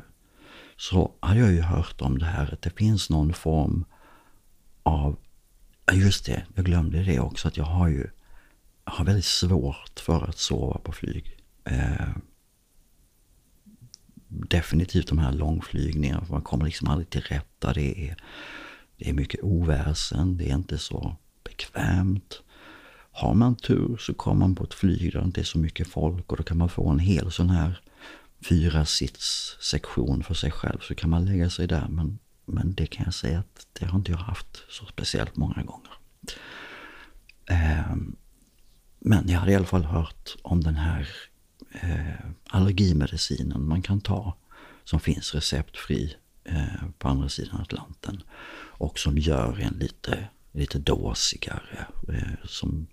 så 0.78 1.12
hade 1.20 1.40
jag 1.40 1.52
ju 1.52 1.62
hört 1.62 2.02
om 2.02 2.18
det 2.18 2.26
här 2.26 2.54
att 2.54 2.62
det 2.62 2.78
finns 2.78 3.10
någon 3.10 3.34
form 3.34 3.86
av, 4.84 5.18
just 5.94 6.26
det, 6.26 6.46
jag 6.56 6.66
glömde 6.66 7.04
det 7.04 7.20
också, 7.20 7.48
att 7.48 7.58
jag 7.58 7.66
har 7.66 7.88
ju 7.88 8.08
jag 8.86 8.92
har 8.92 9.06
väldigt 9.06 9.26
svårt 9.26 10.00
för 10.00 10.30
att 10.30 10.38
sova 10.38 10.78
på 10.78 10.92
flyg. 10.92 11.38
Eh, 11.64 12.16
definitivt 14.28 15.08
de 15.08 15.18
här 15.18 15.32
långflygningarna. 15.32 16.26
För 16.26 16.34
man 16.34 16.42
kommer 16.42 16.66
liksom 16.66 16.88
aldrig 16.88 17.10
till 17.10 17.22
rätta. 17.22 17.74
Det 17.74 18.10
är, 18.10 18.16
det 18.98 19.10
är 19.10 19.14
mycket 19.14 19.44
oväsen. 19.44 20.38
Det 20.38 20.50
är 20.50 20.56
inte 20.56 20.78
så 20.78 21.18
bekvämt. 21.58 22.42
Har 23.12 23.34
man 23.34 23.56
tur 23.56 23.98
så 23.98 24.14
kommer 24.14 24.40
man 24.40 24.56
på 24.56 24.64
ett 24.64 24.74
flyg 24.74 25.14
där 25.14 25.20
det 25.20 25.26
inte 25.26 25.42
är 25.42 25.46
så 25.46 25.58
mycket 25.58 25.88
folk 25.88 26.32
och 26.32 26.38
då 26.38 26.44
kan 26.44 26.58
man 26.58 26.70
få 26.70 26.90
en 26.90 27.00
hel 27.00 27.32
sån 27.32 27.50
här 27.50 27.82
fyra 28.50 28.86
sits 28.86 29.58
sektion 29.62 30.24
för 30.24 30.34
sig 30.34 30.52
själv. 30.52 30.80
Så 30.80 30.96
kan 30.96 31.10
man 31.10 31.26
lägga 31.26 31.50
sig 31.50 31.68
där. 31.68 31.88
Men, 31.90 32.20
men 32.46 32.74
det 32.74 32.86
kan 32.86 33.06
jag 33.06 33.14
säga 33.14 33.40
att 33.40 33.68
det 33.74 33.86
har 33.86 34.00
inte 34.00 34.12
jag 34.12 34.18
haft 34.18 34.64
så 34.70 34.86
speciellt 34.86 35.36
många 35.36 35.64
gånger. 35.64 35.92
Ehm, 37.46 38.16
men 39.00 39.30
jag 39.30 39.40
hade 39.40 39.52
i 39.52 39.56
alla 39.56 39.66
fall 39.66 39.86
hört 39.86 40.36
om 40.42 40.64
den 40.64 40.76
här 40.76 41.10
eh, 41.72 42.26
allergimedicinen 42.50 43.68
man 43.68 43.82
kan 43.82 44.02
ta 44.02 44.38
som 44.84 45.00
finns 45.00 45.36
receptfri 45.36 46.16
eh, 46.44 46.88
på 46.98 47.08
andra 47.08 47.30
sidan 47.30 47.62
Atlanten 47.62 48.24
och 48.78 49.00
som 49.00 49.18
gör 49.18 49.60
en 49.60 49.74
lite, 49.74 50.28
lite 50.56 50.80
dåsigare, 50.80 51.88
eh, 52.10 52.46
som, 52.46 52.88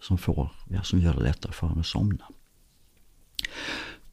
som, 0.00 0.18
får, 0.18 0.50
ja, 0.70 0.82
som 0.82 1.00
gör 1.00 1.14
det 1.14 1.22
lättare 1.22 1.52
för 1.52 1.66
en 1.66 1.80
att 1.80 1.86
somna. 1.86 2.28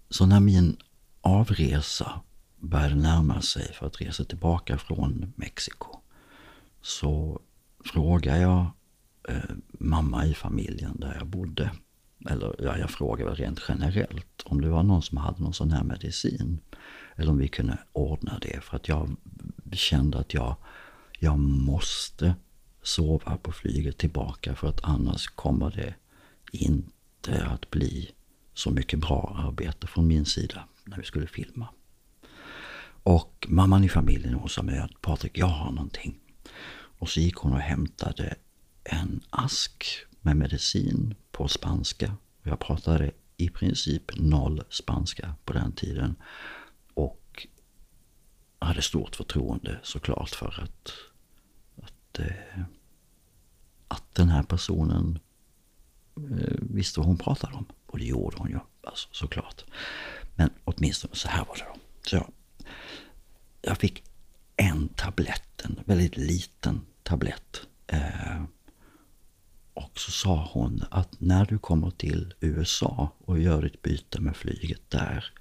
Så 0.10 0.26
när 0.26 0.40
min 0.40 0.78
avresa 1.22 2.22
började 2.60 2.96
närma 2.96 3.42
sig 3.42 3.74
för 3.74 3.86
att 3.86 4.02
resa 4.02 4.24
tillbaka 4.24 4.78
från 4.78 5.34
Mexiko 5.36 5.98
så 6.82 7.42
frågade 7.86 8.40
jag 8.40 8.72
eh, 9.30 9.56
mamma 9.72 10.26
i 10.26 10.34
familjen 10.34 11.00
där 11.00 11.16
jag 11.20 11.28
bodde 11.28 11.72
eller 12.30 12.56
ja, 12.60 12.78
jag 12.78 12.90
frågade 12.90 13.30
väl 13.30 13.40
rent 13.40 13.62
generellt 13.68 14.44
om 14.46 14.62
det 14.62 14.70
var 14.70 14.84
någon 14.84 15.02
som 15.02 15.18
hade 15.18 15.42
någon 15.42 15.54
sån 15.54 15.72
här 15.72 15.84
medicin. 15.84 16.60
Eller 17.16 17.32
om 17.32 17.38
vi 17.38 17.48
kunde 17.48 17.78
ordna 17.92 18.40
det 18.42 18.64
för 18.64 18.76
att 18.76 18.88
jag 18.88 19.16
kände 19.72 20.20
att 20.20 20.34
jag, 20.34 20.56
jag 21.20 21.40
måste 21.40 22.36
sova 22.84 23.38
på 23.38 23.52
flyget 23.52 23.98
tillbaka 23.98 24.56
för 24.56 24.68
att 24.68 24.84
annars 24.84 25.28
kommer 25.28 25.72
det 25.72 25.94
inte 26.52 27.46
att 27.46 27.70
bli 27.72 28.12
så 28.54 28.72
mycket 28.72 29.00
bra 29.00 29.36
arbete 29.48 29.88
från 29.88 30.08
min 30.08 30.26
sida 30.26 30.68
när 30.86 30.98
vi 30.98 31.04
skulle 31.04 31.28
filma. 31.28 31.68
Och 33.04 33.48
mamman 33.50 33.84
i 33.84 33.90
familjen 33.90 34.34
hon 34.34 34.50
sa 34.50 34.62
med 34.62 34.84
att 34.84 35.02
Patrik, 35.02 35.38
jag 35.38 35.48
har 35.48 35.72
någonting. 35.72 36.20
Och 36.74 37.10
så 37.10 37.20
gick 37.20 37.36
hon 37.36 37.54
och 37.54 37.60
hämtade 37.60 38.36
en 38.84 39.22
ask 39.30 39.86
med 40.22 40.38
medicin 40.38 41.16
på 41.32 41.48
spanska. 41.48 42.16
Jag 42.44 42.60
pratade 42.60 43.12
i 43.38 43.50
princip 43.50 44.18
noll 44.18 44.64
spanska 44.70 45.34
på 45.46 45.54
den 45.54 45.72
tiden. 45.72 46.16
Och 46.94 47.48
hade 48.60 48.82
stort 48.82 49.16
förtroende 49.16 49.80
såklart 49.84 50.30
för 50.30 50.60
att, 50.64 50.94
att, 52.12 52.20
eh, 52.20 52.64
att 53.88 54.16
den 54.16 54.30
här 54.30 54.44
personen 54.44 55.20
eh, 56.16 56.58
visste 56.60 57.00
vad 57.00 57.08
hon 57.08 57.18
pratade 57.18 57.54
om. 57.54 57.66
Och 57.86 58.00
det 58.00 58.06
gjorde 58.06 58.38
hon 58.38 58.50
ju 58.50 58.60
alltså, 58.84 59.10
såklart. 59.12 59.66
Men 60.36 60.50
åtminstone 60.64 61.16
så 61.16 61.28
här 61.28 61.46
var 61.46 61.56
det 61.56 61.66
då. 61.74 61.80
Så 62.02 62.16
jag, 62.16 62.32
jag 63.62 63.78
fick 63.78 64.04
en 64.56 64.88
tablett, 64.88 65.62
en 65.64 65.80
väldigt 65.86 66.18
liten 66.18 66.82
tablett. 67.04 67.62
Eh, 67.88 68.44
och 69.74 70.00
så 70.00 70.12
sa 70.12 70.50
hon 70.54 70.84
att 70.92 71.22
när 71.22 71.46
du 71.46 71.58
kommer 71.58 71.92
till 71.92 72.34
USA 72.40 73.12
och 73.26 73.40
gör 73.40 73.62
ditt 73.62 73.82
byte 73.82 74.22
med 74.22 74.36
flyget 74.36 74.90
där. 74.90 75.34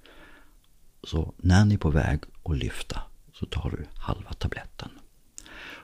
Så 1.03 1.33
när 1.37 1.65
ni 1.65 1.73
är 1.73 1.77
på 1.77 1.89
väg 1.89 2.19
att 2.43 2.57
lyfta 2.57 3.01
så 3.33 3.45
tar 3.45 3.69
du 3.69 3.85
halva 3.95 4.33
tabletten. 4.33 4.89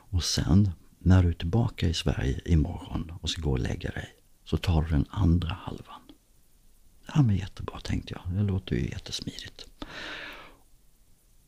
Och 0.09 0.23
sen 0.23 0.71
när 0.99 1.23
du 1.23 1.29
är 1.29 1.33
tillbaka 1.33 1.87
i 1.87 1.93
Sverige 1.93 2.41
imorgon 2.45 3.11
och 3.21 3.29
ska 3.29 3.41
gå 3.41 3.51
och 3.51 3.59
lägga 3.59 3.91
dig 3.91 4.15
så 4.43 4.57
tar 4.57 4.81
du 4.81 4.89
den 4.89 5.05
andra 5.09 5.53
halvan. 5.53 6.01
Ja 7.13 7.21
men 7.21 7.35
jättebra 7.35 7.79
tänkte 7.79 8.13
jag. 8.13 8.35
Det 8.35 8.43
låter 8.43 8.75
ju 8.75 8.89
jättesmidigt. 8.89 9.65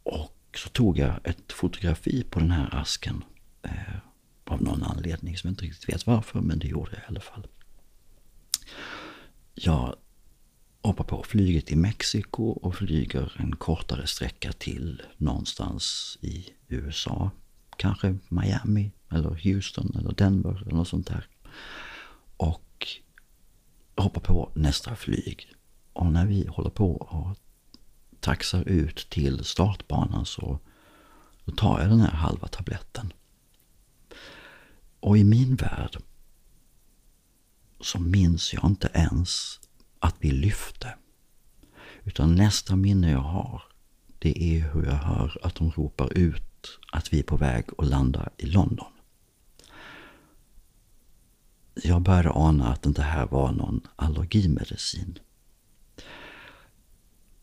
Och 0.04 0.36
så 0.56 0.70
tog 0.70 0.98
jag 0.98 1.20
ett 1.24 1.52
fotografi 1.52 2.24
på 2.24 2.40
den 2.40 2.52
här 2.52 2.76
asken. 2.76 3.24
Eh, 3.62 3.96
av 4.46 4.62
någon 4.62 4.84
anledning 4.84 5.38
som 5.38 5.48
jag 5.48 5.52
inte 5.52 5.66
riktigt 5.66 5.90
vet 5.90 6.08
varför, 6.08 6.42
men 6.42 6.60
det 6.60 6.68
gjorde 6.68 6.92
jag 6.92 7.02
i 7.02 7.06
alla 7.08 7.20
fall. 7.20 7.48
Jag 9.54 9.96
hoppar 10.82 11.04
på 11.04 11.24
flyget 11.24 11.72
i 11.72 11.76
Mexiko 11.76 12.44
och 12.44 12.76
flyger 12.76 13.36
en 13.40 13.56
kortare 13.56 14.08
sträcka 14.08 14.52
till 14.52 15.02
någonstans 15.18 16.18
i 16.22 16.50
USA. 16.68 17.32
Kanske 17.80 18.18
Miami 18.28 18.92
eller 19.10 19.30
Houston 19.44 19.96
eller 20.00 20.14
Denver 20.14 20.62
eller 20.62 20.76
något 20.76 20.88
sånt 20.88 21.08
där. 21.08 21.28
Och 22.38 22.88
hoppar 23.96 24.22
på 24.22 24.52
nästa 24.56 24.96
flyg. 24.96 25.54
Och 25.94 26.06
när 26.06 26.26
vi 26.26 26.48
håller 26.48 26.70
på 26.70 26.96
och 26.96 27.38
taxar 28.20 28.64
ut 28.68 29.10
till 29.10 29.44
startbanan 29.44 30.26
så 30.26 30.60
då 31.46 31.52
tar 31.52 31.80
jag 31.80 31.90
den 31.90 32.00
här 32.00 32.12
halva 32.12 32.48
tabletten. 32.48 33.14
Och 35.00 35.18
i 35.18 35.24
min 35.24 35.56
värld 35.56 35.98
så 37.80 38.00
minns 38.00 38.54
jag 38.54 38.66
inte 38.66 38.92
ens 38.94 39.60
att 40.00 40.16
vi 40.20 40.32
lyfte. 40.32 40.96
Utan 42.04 42.36
nästa 42.36 42.76
minne 42.76 43.12
jag 43.12 43.20
har, 43.20 43.64
det 44.20 44.44
är 44.44 44.74
hur 44.74 44.86
jag 44.86 44.98
hör 44.98 45.38
att 45.44 45.56
de 45.56 45.72
ropar 45.72 46.18
ut 46.18 46.49
att 46.92 47.14
vi 47.14 47.20
är 47.20 47.24
på 47.24 47.38
väg 47.38 47.66
att 47.78 47.88
landa 47.88 48.30
i 48.38 48.46
London. 48.46 48.92
Jag 51.84 52.02
började 52.02 52.32
ana 52.32 52.68
att 52.68 52.82
det 52.82 52.88
inte 52.88 53.02
här 53.02 53.26
var 53.26 53.52
någon 53.52 53.88
allergimedicin. 53.96 55.20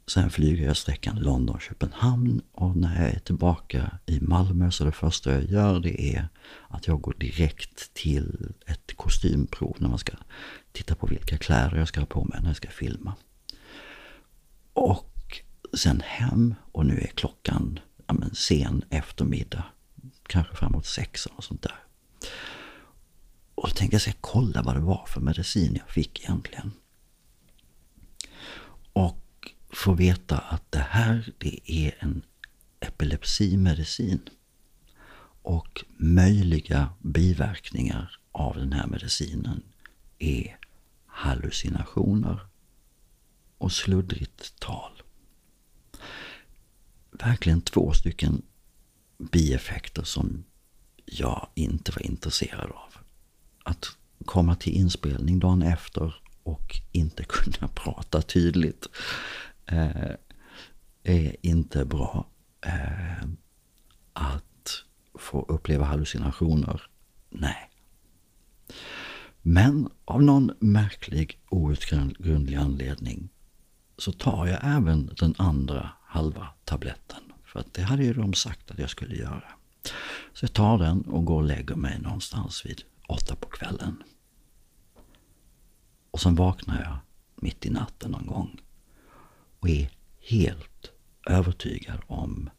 Sen 0.09 0.31
flyger 0.31 0.67
jag 0.67 0.77
sträckan 0.77 1.17
London-Köpenhamn 1.19 2.41
och 2.53 2.77
när 2.77 3.03
jag 3.03 3.15
är 3.15 3.19
tillbaka 3.19 3.99
i 4.07 4.21
Malmö 4.21 4.71
så 4.71 4.85
det 4.85 4.93
första 4.93 5.33
jag 5.33 5.45
gör 5.45 5.81
det 5.81 6.15
är 6.15 6.29
att 6.69 6.87
jag 6.87 7.01
går 7.01 7.15
direkt 7.19 7.95
till 7.95 8.53
ett 8.67 8.97
kostymprov 8.97 9.77
när 9.79 9.89
man 9.89 9.99
ska 9.99 10.13
titta 10.73 10.95
på 10.95 11.07
vilka 11.07 11.39
kläder 11.39 11.77
jag 11.77 11.89
ska 11.89 12.01
ha 12.01 12.07
på 12.07 12.25
mig 12.25 12.39
när 12.41 12.49
jag 12.49 12.57
ska 12.57 12.69
filma. 12.69 13.15
Och 14.73 15.43
sen 15.75 16.03
hem 16.05 16.55
och 16.73 16.87
nu 16.87 17.01
är 17.01 17.07
klockan 17.07 17.79
ja, 18.07 18.15
men, 18.15 18.35
sen 18.35 18.85
eftermiddag, 18.91 19.65
kanske 20.27 20.57
framåt 20.57 20.87
sex 20.87 21.27
och 21.27 21.45
sånt 21.45 21.63
där. 21.63 21.79
Och 23.55 23.69
då 23.69 23.75
tänkte 23.75 23.95
jag 23.95 24.03
ska 24.03 24.13
kolla 24.21 24.63
vad 24.63 24.75
det 24.77 24.81
var 24.81 25.07
för 25.07 25.21
medicin 25.21 25.77
jag 25.77 25.91
fick 25.91 26.21
egentligen. 26.21 26.73
Och 28.93 29.53
få 29.71 29.93
veta 29.93 30.39
att 30.39 30.73
det 30.73 30.87
här 30.89 31.33
det 31.39 31.71
är 31.71 31.95
en 31.99 32.23
epilepsimedicin. 32.81 34.21
Och 35.43 35.85
möjliga 35.97 36.89
biverkningar 37.03 38.19
av 38.33 38.57
den 38.57 38.73
här 38.73 38.87
medicinen 38.87 39.63
är 40.19 40.59
hallucinationer 41.07 42.41
och 43.59 43.73
sluddrigt 43.73 44.61
tal. 44.61 44.96
Verkligen 47.19 47.61
två 47.61 47.93
stycken 47.93 48.43
bieffekter 49.19 50.03
som 50.03 50.45
jag 51.05 51.49
inte 51.55 51.93
var 51.93 52.07
intresserad 52.07 52.71
av. 52.71 52.95
Att 53.65 53.87
komma 54.25 54.55
till 54.55 54.73
inspelning 54.73 55.39
dagen 55.39 55.63
efter 55.63 56.15
och 56.43 56.77
inte 56.93 57.25
kunna 57.25 57.69
prata 57.75 58.23
tydligt 58.23 58.87
eh, 59.67 60.11
är 61.03 61.37
inte 61.43 61.85
bra. 61.85 62.27
Eh, 62.61 63.29
att 64.13 64.85
få 65.15 65.43
uppleva 65.49 65.85
hallucinationer, 65.85 66.83
nej. 67.31 67.71
Men 69.43 69.91
av 70.05 70.23
någon 70.23 70.53
märklig 70.61 71.41
outgrundlig 71.49 72.57
anledning 72.57 73.29
så 73.99 74.13
tar 74.13 74.47
jag 74.47 74.59
även 74.63 75.07
den 75.19 75.35
andra 75.39 75.91
halva 76.07 76.49
tabletten. 76.65 77.33
För 77.45 77.61
att 77.61 77.75
det 77.75 77.83
hade 77.83 78.05
ju 78.05 78.13
de 78.15 78.35
sagt 78.35 78.71
att 78.71 78.79
jag 78.79 78.91
skulle 78.91 79.17
göra. 79.17 79.49
Så 80.33 80.45
jag 80.45 80.53
tar 80.53 80.79
den 80.79 81.03
och 81.03 81.25
går 81.25 81.37
och 81.37 81.49
lägger 81.49 81.75
mig 81.75 81.99
någonstans 81.99 82.67
vid 82.67 82.83
åtta 83.09 83.37
på 83.37 83.49
kvällen. 83.49 84.03
Och 86.11 86.21
sen 86.21 86.35
vaknar 86.35 86.83
jag 86.83 86.97
mitt 87.37 87.67
i 87.67 87.71
natten 87.71 88.11
någon 88.11 88.27
gång 88.27 88.61
och 89.61 89.69
är 89.69 89.91
helt 90.21 90.91
övertygad 91.27 92.01
om 92.07 92.51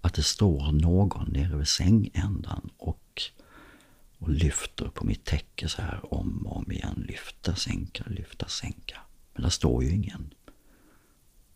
att 0.00 0.14
det 0.14 0.22
står 0.22 0.72
någon 0.72 1.28
nere 1.32 1.56
vid 1.56 1.68
sängändan 1.68 2.70
och, 2.76 3.22
och 4.18 4.28
lyfter 4.28 4.88
på 4.88 5.04
mitt 5.04 5.24
täcke 5.24 5.68
så 5.68 5.82
här 5.82 6.14
om 6.14 6.46
och 6.46 6.56
om 6.56 6.72
igen. 6.72 7.04
Lyfta, 7.08 7.54
sänka, 7.54 8.04
lyfta, 8.06 8.48
sänka. 8.48 9.00
Men 9.32 9.42
där 9.42 9.50
står 9.50 9.84
ju 9.84 9.90
ingen. 9.90 10.34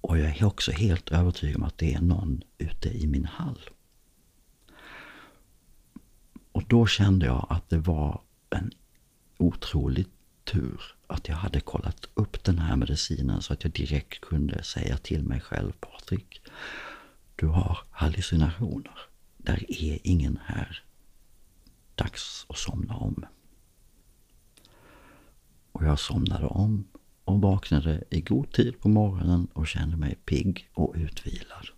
Och 0.06 0.18
jag 0.18 0.36
är 0.36 0.44
också 0.44 0.72
helt 0.72 1.10
övertygad 1.10 1.56
om 1.56 1.62
att 1.62 1.78
det 1.78 1.94
är 1.94 2.00
någon 2.00 2.42
ute 2.58 2.88
i 2.88 3.06
min 3.06 3.24
hall. 3.24 3.60
Och 6.52 6.64
då 6.68 6.86
kände 6.86 7.26
jag 7.26 7.46
att 7.48 7.68
det 7.68 7.78
var 7.78 8.20
en 8.50 8.72
otrolig 9.38 10.06
tur 10.44 10.80
att 11.06 11.28
jag 11.28 11.36
hade 11.36 11.60
kollat 11.60 12.08
upp 12.14 12.44
den 12.44 12.58
här 12.58 12.76
medicinen 12.76 13.42
så 13.42 13.52
att 13.52 13.64
jag 13.64 13.72
direkt 13.72 14.20
kunde 14.20 14.62
säga 14.62 14.96
till 14.96 15.22
mig 15.22 15.40
själv, 15.40 15.72
Patrik, 15.72 16.42
du 17.36 17.46
har 17.46 17.78
hallucinationer. 17.90 18.98
Där 19.36 19.64
är 19.68 19.98
ingen 20.02 20.38
här. 20.44 20.84
Dags 21.94 22.46
att 22.48 22.58
somna 22.58 22.96
om. 22.96 23.24
Och 25.72 25.84
jag 25.84 25.98
somnade 25.98 26.46
om 26.46 26.84
och 27.26 27.40
vaknade 27.40 28.04
i 28.10 28.20
god 28.20 28.52
tid 28.52 28.80
på 28.80 28.88
morgonen 28.88 29.48
och 29.52 29.66
kände 29.66 29.96
mig 29.96 30.14
pigg 30.14 30.70
och 30.74 30.94
utvilad. 30.96 31.68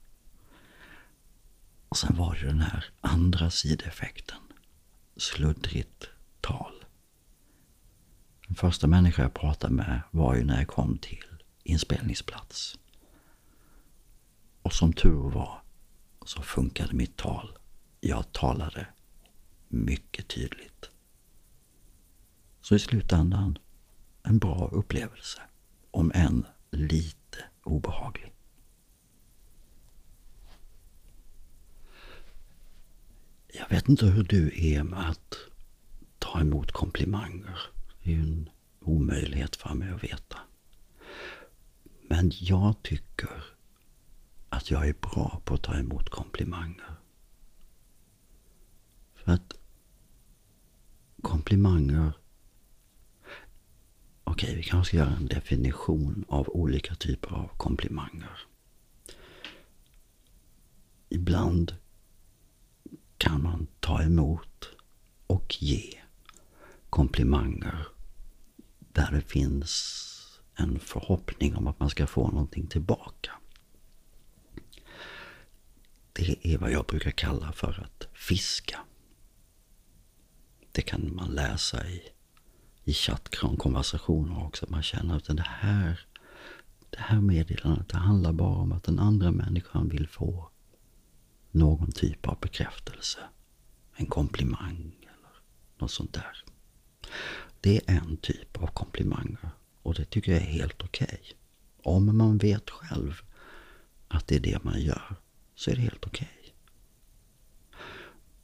Och 1.89 1.97
sen 1.97 2.17
var 2.17 2.35
det 2.35 2.47
den 2.47 2.61
här 2.61 2.85
andra 3.01 3.51
sideffekten. 3.51 4.39
Sluddrigt 5.17 6.09
tal. 6.41 6.85
Den 8.47 8.57
första 8.57 8.87
människa 8.87 9.23
jag 9.23 9.35
pratade 9.35 9.75
med 9.75 10.01
var 10.11 10.35
ju 10.35 10.45
när 10.45 10.59
jag 10.59 10.69
kom 10.69 10.99
till 10.99 11.25
inspelningsplats. 11.63 12.79
Och 14.63 14.73
som 14.73 14.93
tur 14.93 15.31
var 15.31 15.63
så 16.25 16.43
funkade 16.43 16.95
mitt 16.95 17.17
tal. 17.17 17.59
Jag 18.01 18.33
talade 18.33 18.87
mycket 19.69 20.29
tydligt. 20.29 20.91
Så 22.61 22.75
i 22.75 22.79
slutändan 22.79 23.59
en 24.29 24.39
bra 24.39 24.69
upplevelse. 24.73 25.41
Om 25.91 26.13
än 26.15 26.47
lite 26.71 27.45
obehaglig. 27.63 28.33
Jag 33.55 33.69
vet 33.69 33.89
inte 33.89 34.07
hur 34.07 34.23
du 34.23 34.73
är 34.73 34.83
med 34.83 35.11
att 35.11 35.35
ta 36.19 36.41
emot 36.41 36.73
komplimanger. 36.73 37.59
Det 38.03 38.11
är 38.11 38.15
ju 38.15 38.23
en 38.23 38.51
omöjlighet 38.81 39.57
för 39.57 39.75
mig 39.75 39.93
att 39.93 40.05
veta. 40.05 40.39
Men 42.09 42.33
jag 42.35 42.83
tycker 42.83 43.45
att 44.49 44.71
jag 44.71 44.89
är 44.89 44.95
bra 45.01 45.41
på 45.45 45.55
att 45.55 45.63
ta 45.63 45.75
emot 45.75 46.09
komplimanger. 46.09 46.95
För 49.15 49.33
att 49.33 49.55
komplimanger... 51.23 52.13
Okej, 54.31 54.55
vi 54.55 54.63
kanske 54.63 54.89
ska 54.89 54.97
göra 54.97 55.17
en 55.17 55.27
definition 55.27 56.25
av 56.29 56.49
olika 56.49 56.95
typer 56.95 57.35
av 57.35 57.51
komplimanger. 57.57 58.41
Ibland 61.09 61.77
kan 63.19 63.43
man 63.43 63.67
ta 63.81 64.03
emot 64.03 64.69
och 65.27 65.63
ge 65.63 65.95
komplimanger 66.91 67.87
där 68.79 69.11
det 69.13 69.21
finns 69.21 70.41
en 70.55 70.81
förhoppning 70.81 71.57
om 71.57 71.67
att 71.67 71.81
man 71.81 71.91
ska 71.91 72.07
få 72.07 72.29
någonting 72.31 72.67
tillbaka. 72.67 73.33
Det 76.13 76.47
är 76.55 76.59
vad 76.59 76.71
jag 76.71 76.87
brukar 76.87 77.11
kalla 77.11 77.53
för 77.53 77.81
att 77.85 78.09
fiska. 78.13 78.81
Det 80.73 80.83
kan 80.83 81.15
man 81.15 81.31
läsa 81.31 81.89
i, 81.89 82.03
i 82.89 82.93
chattkonversationer 82.93 84.45
också. 84.45 84.67
Man 84.69 84.83
känner 84.83 85.17
att 85.17 85.25
det 85.25 85.43
här, 85.47 86.01
det 86.91 87.01
här 87.01 87.21
meddelandet 87.21 87.89
det 87.89 87.97
handlar 87.97 88.33
bara 88.33 88.57
om 88.57 88.73
att 88.73 88.85
den 88.85 88.99
andra 88.99 89.33
människan 89.33 89.89
vill 89.89 90.09
få 90.09 90.51
någon 91.51 91.93
typ 91.93 92.29
av 92.29 92.41
bekräftelse. 92.41 93.19
En 93.97 94.07
komplimang 94.07 94.97
eller 95.03 95.33
något 95.79 95.91
sånt 95.91 96.13
där. 96.13 96.45
Det 97.61 97.91
är 97.91 97.97
en 97.97 98.17
typ 98.17 98.63
av 98.63 98.67
komplimanger 98.67 99.51
och 99.83 99.95
det 99.95 100.05
tycker 100.05 100.33
jag 100.33 100.41
är 100.41 100.47
helt 100.47 100.83
okej. 100.83 101.21
Okay. 101.21 101.33
Om 101.83 102.17
man 102.17 102.39
vet 102.39 102.71
själv 102.71 103.21
att 104.09 104.27
det 104.27 104.37
är 104.37 104.41
det 104.41 104.65
man 104.65 104.81
gör 104.81 105.17
så 105.55 105.71
är 105.71 105.75
det 105.75 105.83
helt 105.83 106.07
okej. 106.07 106.31
Okay. 106.41 106.53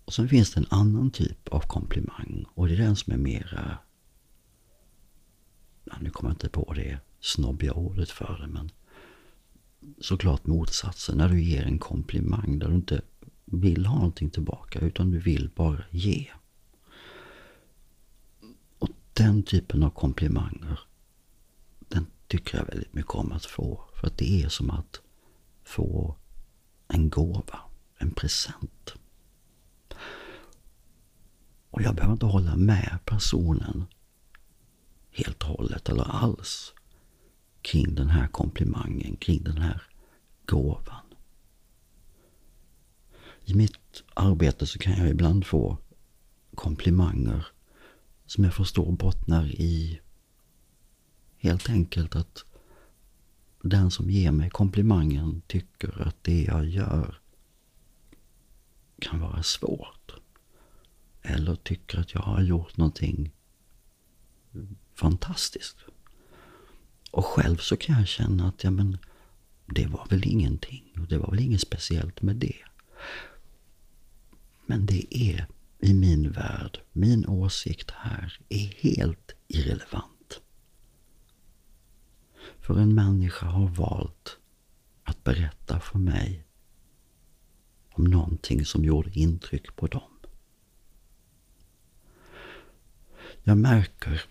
Och 0.05 0.15
sen 0.15 0.29
finns 0.29 0.55
det 0.55 0.61
en 0.61 0.67
annan 0.71 1.11
typ 1.11 1.49
av 1.49 1.61
komplimang 1.61 2.45
och 2.55 2.69
det 2.69 2.75
är 2.75 2.79
den 2.79 2.97
som 2.97 3.13
är 3.13 3.17
mera, 3.17 3.79
nu 6.01 6.11
kommer 6.11 6.31
jag 6.31 6.35
inte 6.35 6.49
på 6.49 6.73
det 6.73 6.99
snobbiga 7.21 7.73
ordet 7.73 8.11
för 8.11 8.39
det, 8.41 8.47
men 8.47 8.71
såklart 10.01 10.47
motsatsen. 10.47 11.19
När 11.19 11.29
du 11.29 11.43
ger 11.43 11.63
en 11.63 11.79
komplimang 11.79 12.59
där 12.59 12.69
du 12.69 12.75
inte 12.75 13.03
vill 13.45 13.87
ha 13.87 13.97
någonting 13.97 14.31
tillbaka 14.31 14.79
utan 14.79 15.11
du 15.11 15.19
vill 15.19 15.51
bara 15.55 15.85
ge. 15.91 16.31
Och 18.79 18.91
den 19.13 19.43
typen 19.43 19.83
av 19.83 19.91
komplimanger, 19.91 20.81
den 21.79 22.07
tycker 22.27 22.59
jag 22.59 22.67
väldigt 22.67 22.95
mycket 22.95 23.15
om 23.15 23.33
att 23.33 23.45
få. 23.45 23.85
För 23.95 24.07
att 24.07 24.19
det 24.19 24.43
är 24.43 24.49
som 24.49 24.71
att 24.71 25.01
få 25.65 26.17
en 26.89 27.11
gåva, 27.11 27.61
en 27.99 28.11
present. 28.11 28.95
Och 31.71 31.83
jag 31.83 31.95
behöver 31.95 32.13
inte 32.13 32.27
hålla 32.27 32.57
med 32.57 32.99
personen 33.05 33.85
helt 35.15 35.43
och 35.43 35.49
hållet 35.49 35.89
eller 35.89 36.11
alls 36.11 36.75
kring 37.63 37.95
den 37.95 38.09
här 38.09 38.27
komplimangen, 38.27 39.17
kring 39.17 39.43
den 39.43 39.59
här 39.59 39.83
gåvan. 40.47 41.05
I 43.45 43.55
mitt 43.55 44.03
arbete 44.15 44.67
så 44.67 44.79
kan 44.79 44.99
jag 44.99 45.09
ibland 45.09 45.47
få 45.47 45.79
komplimanger 46.55 47.47
som 48.27 48.45
jag 48.45 48.55
förstår 48.55 48.93
bottnar 48.93 49.47
i 49.47 50.01
helt 51.37 51.71
enkelt 51.71 52.17
att 52.17 52.45
den 53.63 53.91
som 53.91 54.11
ger 54.11 54.33
mig 54.33 54.51
komplimangen 54.51 55.43
tycker 55.47 56.03
att 56.03 56.17
det 56.23 56.43
jag 56.43 56.65
gör 56.65 57.21
kan 58.99 59.21
vara 59.21 59.43
svårt. 59.43 60.15
Eller 61.23 61.55
tycker 61.55 61.99
att 61.99 62.15
jag 62.15 62.21
har 62.21 62.43
gjort 62.43 62.77
någonting 62.77 63.33
fantastiskt. 64.95 65.77
Och 67.11 67.25
själv 67.25 67.57
så 67.57 67.77
kan 67.77 67.99
jag 67.99 68.09
känna 68.09 68.49
att 68.49 68.65
ja, 68.65 68.71
men, 68.71 68.99
det 69.67 69.87
var 69.87 70.07
väl 70.11 70.27
ingenting. 70.27 70.93
Och 71.01 71.09
det 71.09 71.19
var 71.19 71.31
väl 71.31 71.41
inget 71.41 71.61
speciellt 71.61 72.23
med 72.23 72.37
det. 72.37 72.57
Men 74.67 74.87
det 74.87 75.17
är 75.17 75.47
i 75.79 75.95
min 75.95 76.31
värld, 76.31 76.81
min 76.93 77.27
åsikt 77.27 77.91
här, 77.91 78.39
är 78.49 78.67
helt 78.67 79.33
irrelevant. 79.49 80.41
För 82.61 82.79
en 82.79 82.95
människa 82.95 83.47
har 83.47 83.69
valt 83.69 84.39
att 85.05 85.25
berätta 85.25 85.81
för 85.81 85.99
mig 85.99 86.45
om 87.91 88.05
någonting 88.05 88.65
som 88.65 88.85
gjorde 88.85 89.19
intryck 89.19 89.77
på 89.77 89.87
dem. 89.87 90.11
Jag 93.43 93.59
märker 93.59 94.23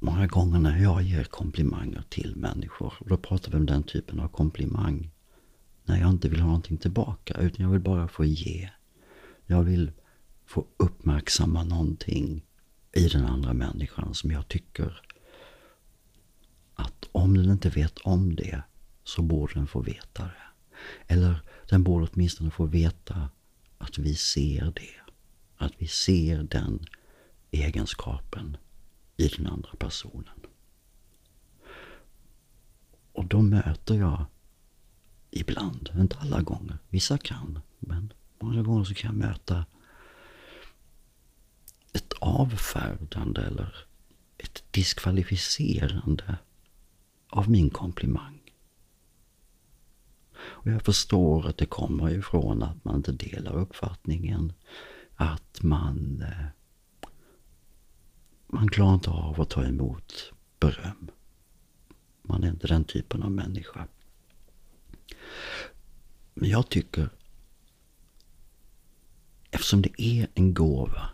många 0.00 0.26
gånger 0.26 0.58
när 0.58 0.78
jag 0.78 1.02
ger 1.02 1.24
komplimanger 1.24 2.04
till 2.08 2.36
människor, 2.36 2.94
och 3.00 3.08
då 3.08 3.16
pratar 3.16 3.50
vi 3.50 3.56
om 3.56 3.66
den 3.66 3.82
typen 3.82 4.20
av 4.20 4.28
komplimang, 4.28 5.10
när 5.84 6.00
jag 6.00 6.10
inte 6.10 6.28
vill 6.28 6.40
ha 6.40 6.46
någonting 6.46 6.76
tillbaka, 6.76 7.34
utan 7.34 7.64
jag 7.64 7.72
vill 7.72 7.80
bara 7.80 8.08
få 8.08 8.24
ge. 8.24 8.70
Jag 9.46 9.62
vill 9.62 9.92
få 10.46 10.66
uppmärksamma 10.76 11.64
någonting 11.64 12.42
i 12.92 13.08
den 13.08 13.24
andra 13.24 13.52
människan 13.52 14.14
som 14.14 14.30
jag 14.30 14.48
tycker 14.48 15.02
att 16.74 17.08
om 17.12 17.36
den 17.36 17.50
inte 17.50 17.68
vet 17.68 17.98
om 17.98 18.36
det 18.36 18.62
så 19.04 19.22
borde 19.22 19.54
den 19.54 19.66
få 19.66 19.80
veta 19.80 20.22
det. 20.22 20.32
Eller 21.14 21.42
den 21.68 21.82
borde 21.82 22.08
åtminstone 22.12 22.50
få 22.50 22.64
veta 22.64 23.28
att 23.78 23.98
vi 23.98 24.14
ser 24.14 24.72
det. 24.74 25.12
Att 25.56 25.72
vi 25.78 25.86
ser 25.86 26.42
den 26.42 26.86
egenskapen 27.50 28.56
i 29.20 29.28
den 29.28 29.46
andra 29.46 29.70
personen. 29.78 30.46
Och 33.12 33.26
då 33.26 33.42
möter 33.42 33.94
jag 33.94 34.24
ibland, 35.30 35.90
inte 35.96 36.18
alla 36.18 36.42
gånger, 36.42 36.78
vissa 36.88 37.18
kan, 37.18 37.60
men 37.78 38.12
många 38.38 38.62
gånger 38.62 38.84
så 38.84 38.94
kan 38.94 39.10
jag 39.10 39.28
möta 39.28 39.66
ett 41.92 42.12
avfärdande 42.20 43.40
eller 43.40 43.74
ett 44.38 44.64
diskvalificerande 44.70 46.38
av 47.28 47.50
min 47.50 47.70
komplimang. 47.70 48.40
Och 50.36 50.70
jag 50.70 50.82
förstår 50.82 51.48
att 51.48 51.58
det 51.58 51.66
kommer 51.66 52.10
ifrån 52.10 52.62
att 52.62 52.84
man 52.84 52.96
inte 52.96 53.12
delar 53.12 53.56
uppfattningen, 53.56 54.52
att 55.14 55.62
man 55.62 56.22
eh, 56.22 56.46
man 58.52 58.68
klarar 58.68 58.94
inte 58.94 59.10
av 59.10 59.40
att 59.40 59.50
ta 59.50 59.64
emot 59.64 60.32
beröm. 60.58 61.10
Man 62.22 62.44
är 62.44 62.48
inte 62.48 62.66
den 62.66 62.84
typen 62.84 63.22
av 63.22 63.30
människa. 63.30 63.86
Men 66.34 66.50
jag 66.50 66.68
tycker, 66.68 67.10
eftersom 69.50 69.82
det 69.82 70.02
är 70.02 70.28
en 70.34 70.54
gåva 70.54 71.10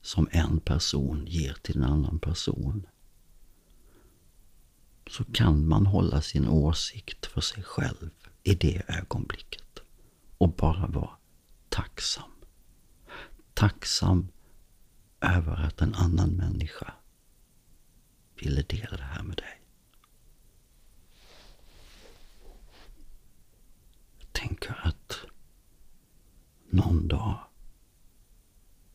som 0.00 0.28
en 0.30 0.60
person 0.60 1.26
ger 1.26 1.52
till 1.52 1.76
en 1.76 1.84
annan 1.84 2.18
person, 2.18 2.86
så 5.10 5.24
kan 5.24 5.68
man 5.68 5.86
hålla 5.86 6.22
sin 6.22 6.48
åsikt 6.48 7.26
för 7.26 7.40
sig 7.40 7.62
själv 7.62 8.10
i 8.42 8.54
det 8.54 8.82
ögonblicket 8.88 9.78
och 10.38 10.48
bara 10.48 10.86
vara 10.86 11.10
tacksam. 11.68 12.30
Tacksam 13.54 14.28
över 15.20 15.66
att 15.66 15.80
en 15.80 15.94
annan 15.94 16.30
människa 16.30 16.92
ville 18.34 18.62
dela 18.62 18.96
det 18.96 19.02
här 19.02 19.22
med 19.22 19.36
dig. 19.36 19.62
Jag 24.18 24.32
tänker 24.32 24.80
att 24.82 25.16
någon 26.70 27.08
dag, 27.08 27.38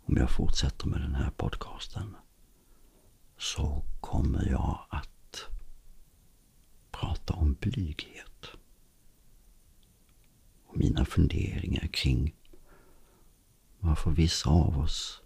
om 0.05 0.17
jag 0.17 0.31
fortsätter 0.31 0.87
med 0.87 1.01
den 1.01 1.15
här 1.15 1.31
podcasten, 1.31 2.15
så 3.37 3.83
kommer 4.01 4.49
jag 4.49 4.85
att 4.89 5.45
prata 6.91 7.33
om 7.33 7.53
blyghet. 7.53 8.47
Och 10.65 10.77
mina 10.77 11.05
funderingar 11.05 11.87
kring 11.87 12.35
varför 13.79 14.11
vissa 14.11 14.49
av 14.49 14.79
oss 14.79 15.22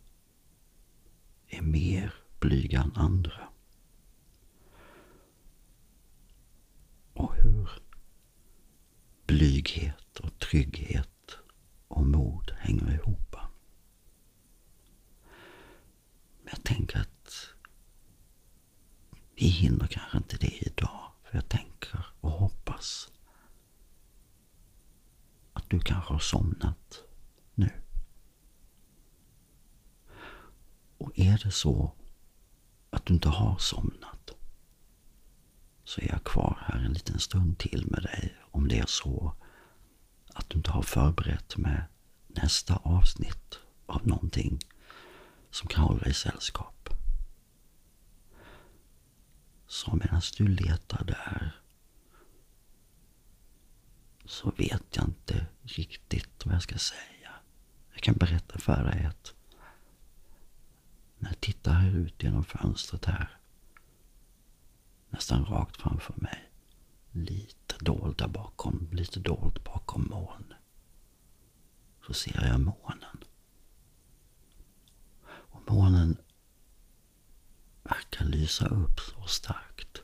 är 1.47 1.61
mer 1.61 2.13
blyga 2.39 2.81
än 2.81 2.95
andra. 2.95 3.49
Och 7.13 7.35
hur 7.35 7.69
blyghet 9.25 10.19
och 10.19 10.39
trygghet 10.39 11.37
och 11.87 12.05
mod 12.05 12.51
hänger 12.57 12.93
ihop. 12.93 13.35
Men 16.43 16.53
jag 16.55 16.63
tänker 16.63 16.99
att 16.99 17.49
vi 19.35 19.47
hinner 19.47 19.87
kanske 19.87 20.17
inte 20.17 20.37
det 20.37 20.67
idag. 20.67 21.11
För 21.23 21.37
jag 21.37 21.49
tänker 21.49 22.05
och 22.21 22.31
hoppas 22.31 23.11
att 25.53 25.69
du 25.69 25.79
kanske 25.79 26.13
har 26.13 26.19
somnat 26.19 27.03
nu. 27.55 27.69
Och 30.97 31.19
är 31.19 31.41
det 31.43 31.51
så 31.51 31.93
att 32.89 33.05
du 33.05 33.13
inte 33.13 33.29
har 33.29 33.57
somnat 33.57 34.31
så 35.83 36.01
är 36.01 36.09
jag 36.09 36.23
kvar 36.23 36.63
här 36.67 36.79
en 36.79 36.93
liten 36.93 37.19
stund 37.19 37.57
till 37.57 37.85
med 37.87 38.03
dig 38.03 38.37
om 38.51 38.67
det 38.67 38.79
är 38.79 38.85
så 38.85 39.33
att 40.33 40.49
du 40.49 40.57
inte 40.57 40.71
har 40.71 40.81
förberett 40.81 41.57
med 41.57 41.85
nästa 42.27 42.75
avsnitt 42.75 43.59
av 43.85 44.07
någonting 44.07 44.59
som 45.51 45.67
kan 45.67 45.83
hålla 45.83 45.99
dig 45.99 46.13
sällskap. 46.13 46.89
Så 49.67 49.95
medan 49.95 50.21
du 50.37 50.47
letar 50.47 51.03
där 51.03 51.61
så 54.25 54.51
vet 54.51 54.95
jag 54.95 55.05
inte 55.05 55.45
riktigt 55.63 56.45
vad 56.45 56.55
jag 56.55 56.63
ska 56.63 56.77
säga. 56.77 57.31
Jag 57.93 58.01
kan 58.01 58.15
berätta 58.15 58.59
för 58.59 58.83
dig 58.83 59.05
att 59.05 59.33
när 61.17 61.29
jag 61.29 61.39
tittar 61.39 61.71
här 61.73 61.95
ut 61.95 62.23
genom 62.23 62.43
fönstret 62.43 63.05
här. 63.05 63.37
Nästan 65.09 65.45
rakt 65.45 65.77
framför 65.81 66.13
mig. 66.17 66.51
Lite 67.11 67.75
dold 67.79 68.17
där 68.17 68.27
bakom, 68.27 68.89
lite 68.91 69.19
dolt 69.19 69.63
bakom 69.63 70.07
moln. 70.09 70.53
Så 72.07 72.13
ser 72.13 72.45
jag 72.45 72.59
månen. 72.61 73.23
Och 75.27 75.71
månen 75.71 76.17
verkar 77.83 78.25
lysa 78.25 78.67
upp 78.67 78.99
så 78.99 79.27
starkt 79.27 80.01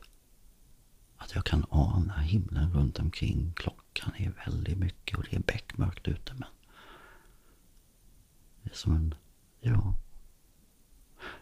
att 1.16 1.34
jag 1.34 1.44
kan 1.44 1.66
ana 1.70 2.18
himlen 2.18 2.72
runt 2.72 2.98
omkring. 2.98 3.52
Klockan 3.56 4.14
är 4.16 4.30
väldigt 4.30 4.78
mycket 4.78 5.18
och 5.18 5.24
det 5.30 5.36
är 5.36 5.40
beckmörkt 5.40 6.08
ute 6.08 6.34
men 6.34 6.48
det 8.62 8.70
är 8.70 8.74
som 8.74 8.96
en. 8.96 9.14
ja. 9.60 9.94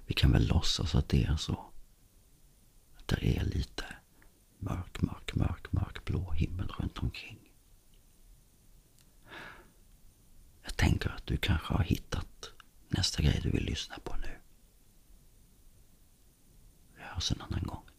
Vi 0.07 0.15
kan 0.15 0.33
väl 0.33 0.47
låtsas 0.47 0.95
att 0.95 1.09
det 1.09 1.25
är 1.25 1.37
så. 1.37 1.73
Att 2.97 3.09
det 3.09 3.39
är 3.39 3.45
lite 3.45 3.85
mörk, 4.59 5.03
mörk, 5.03 5.35
mörk, 5.35 5.73
mörk 5.73 6.05
blå 6.05 6.33
himmel 6.33 6.69
runt 6.69 6.99
omkring. 6.99 7.39
Jag 10.63 10.77
tänker 10.77 11.11
att 11.11 11.27
du 11.27 11.37
kanske 11.37 11.75
har 11.75 11.85
hittat 11.85 12.51
nästa 12.89 13.23
grej 13.23 13.41
du 13.43 13.51
vill 13.51 13.65
lyssna 13.65 13.99
på 14.05 14.17
nu. 14.17 14.39
Vi 16.97 17.03
hörs 17.03 17.33
en 17.33 17.41
annan 17.43 17.63
gång. 17.63 17.92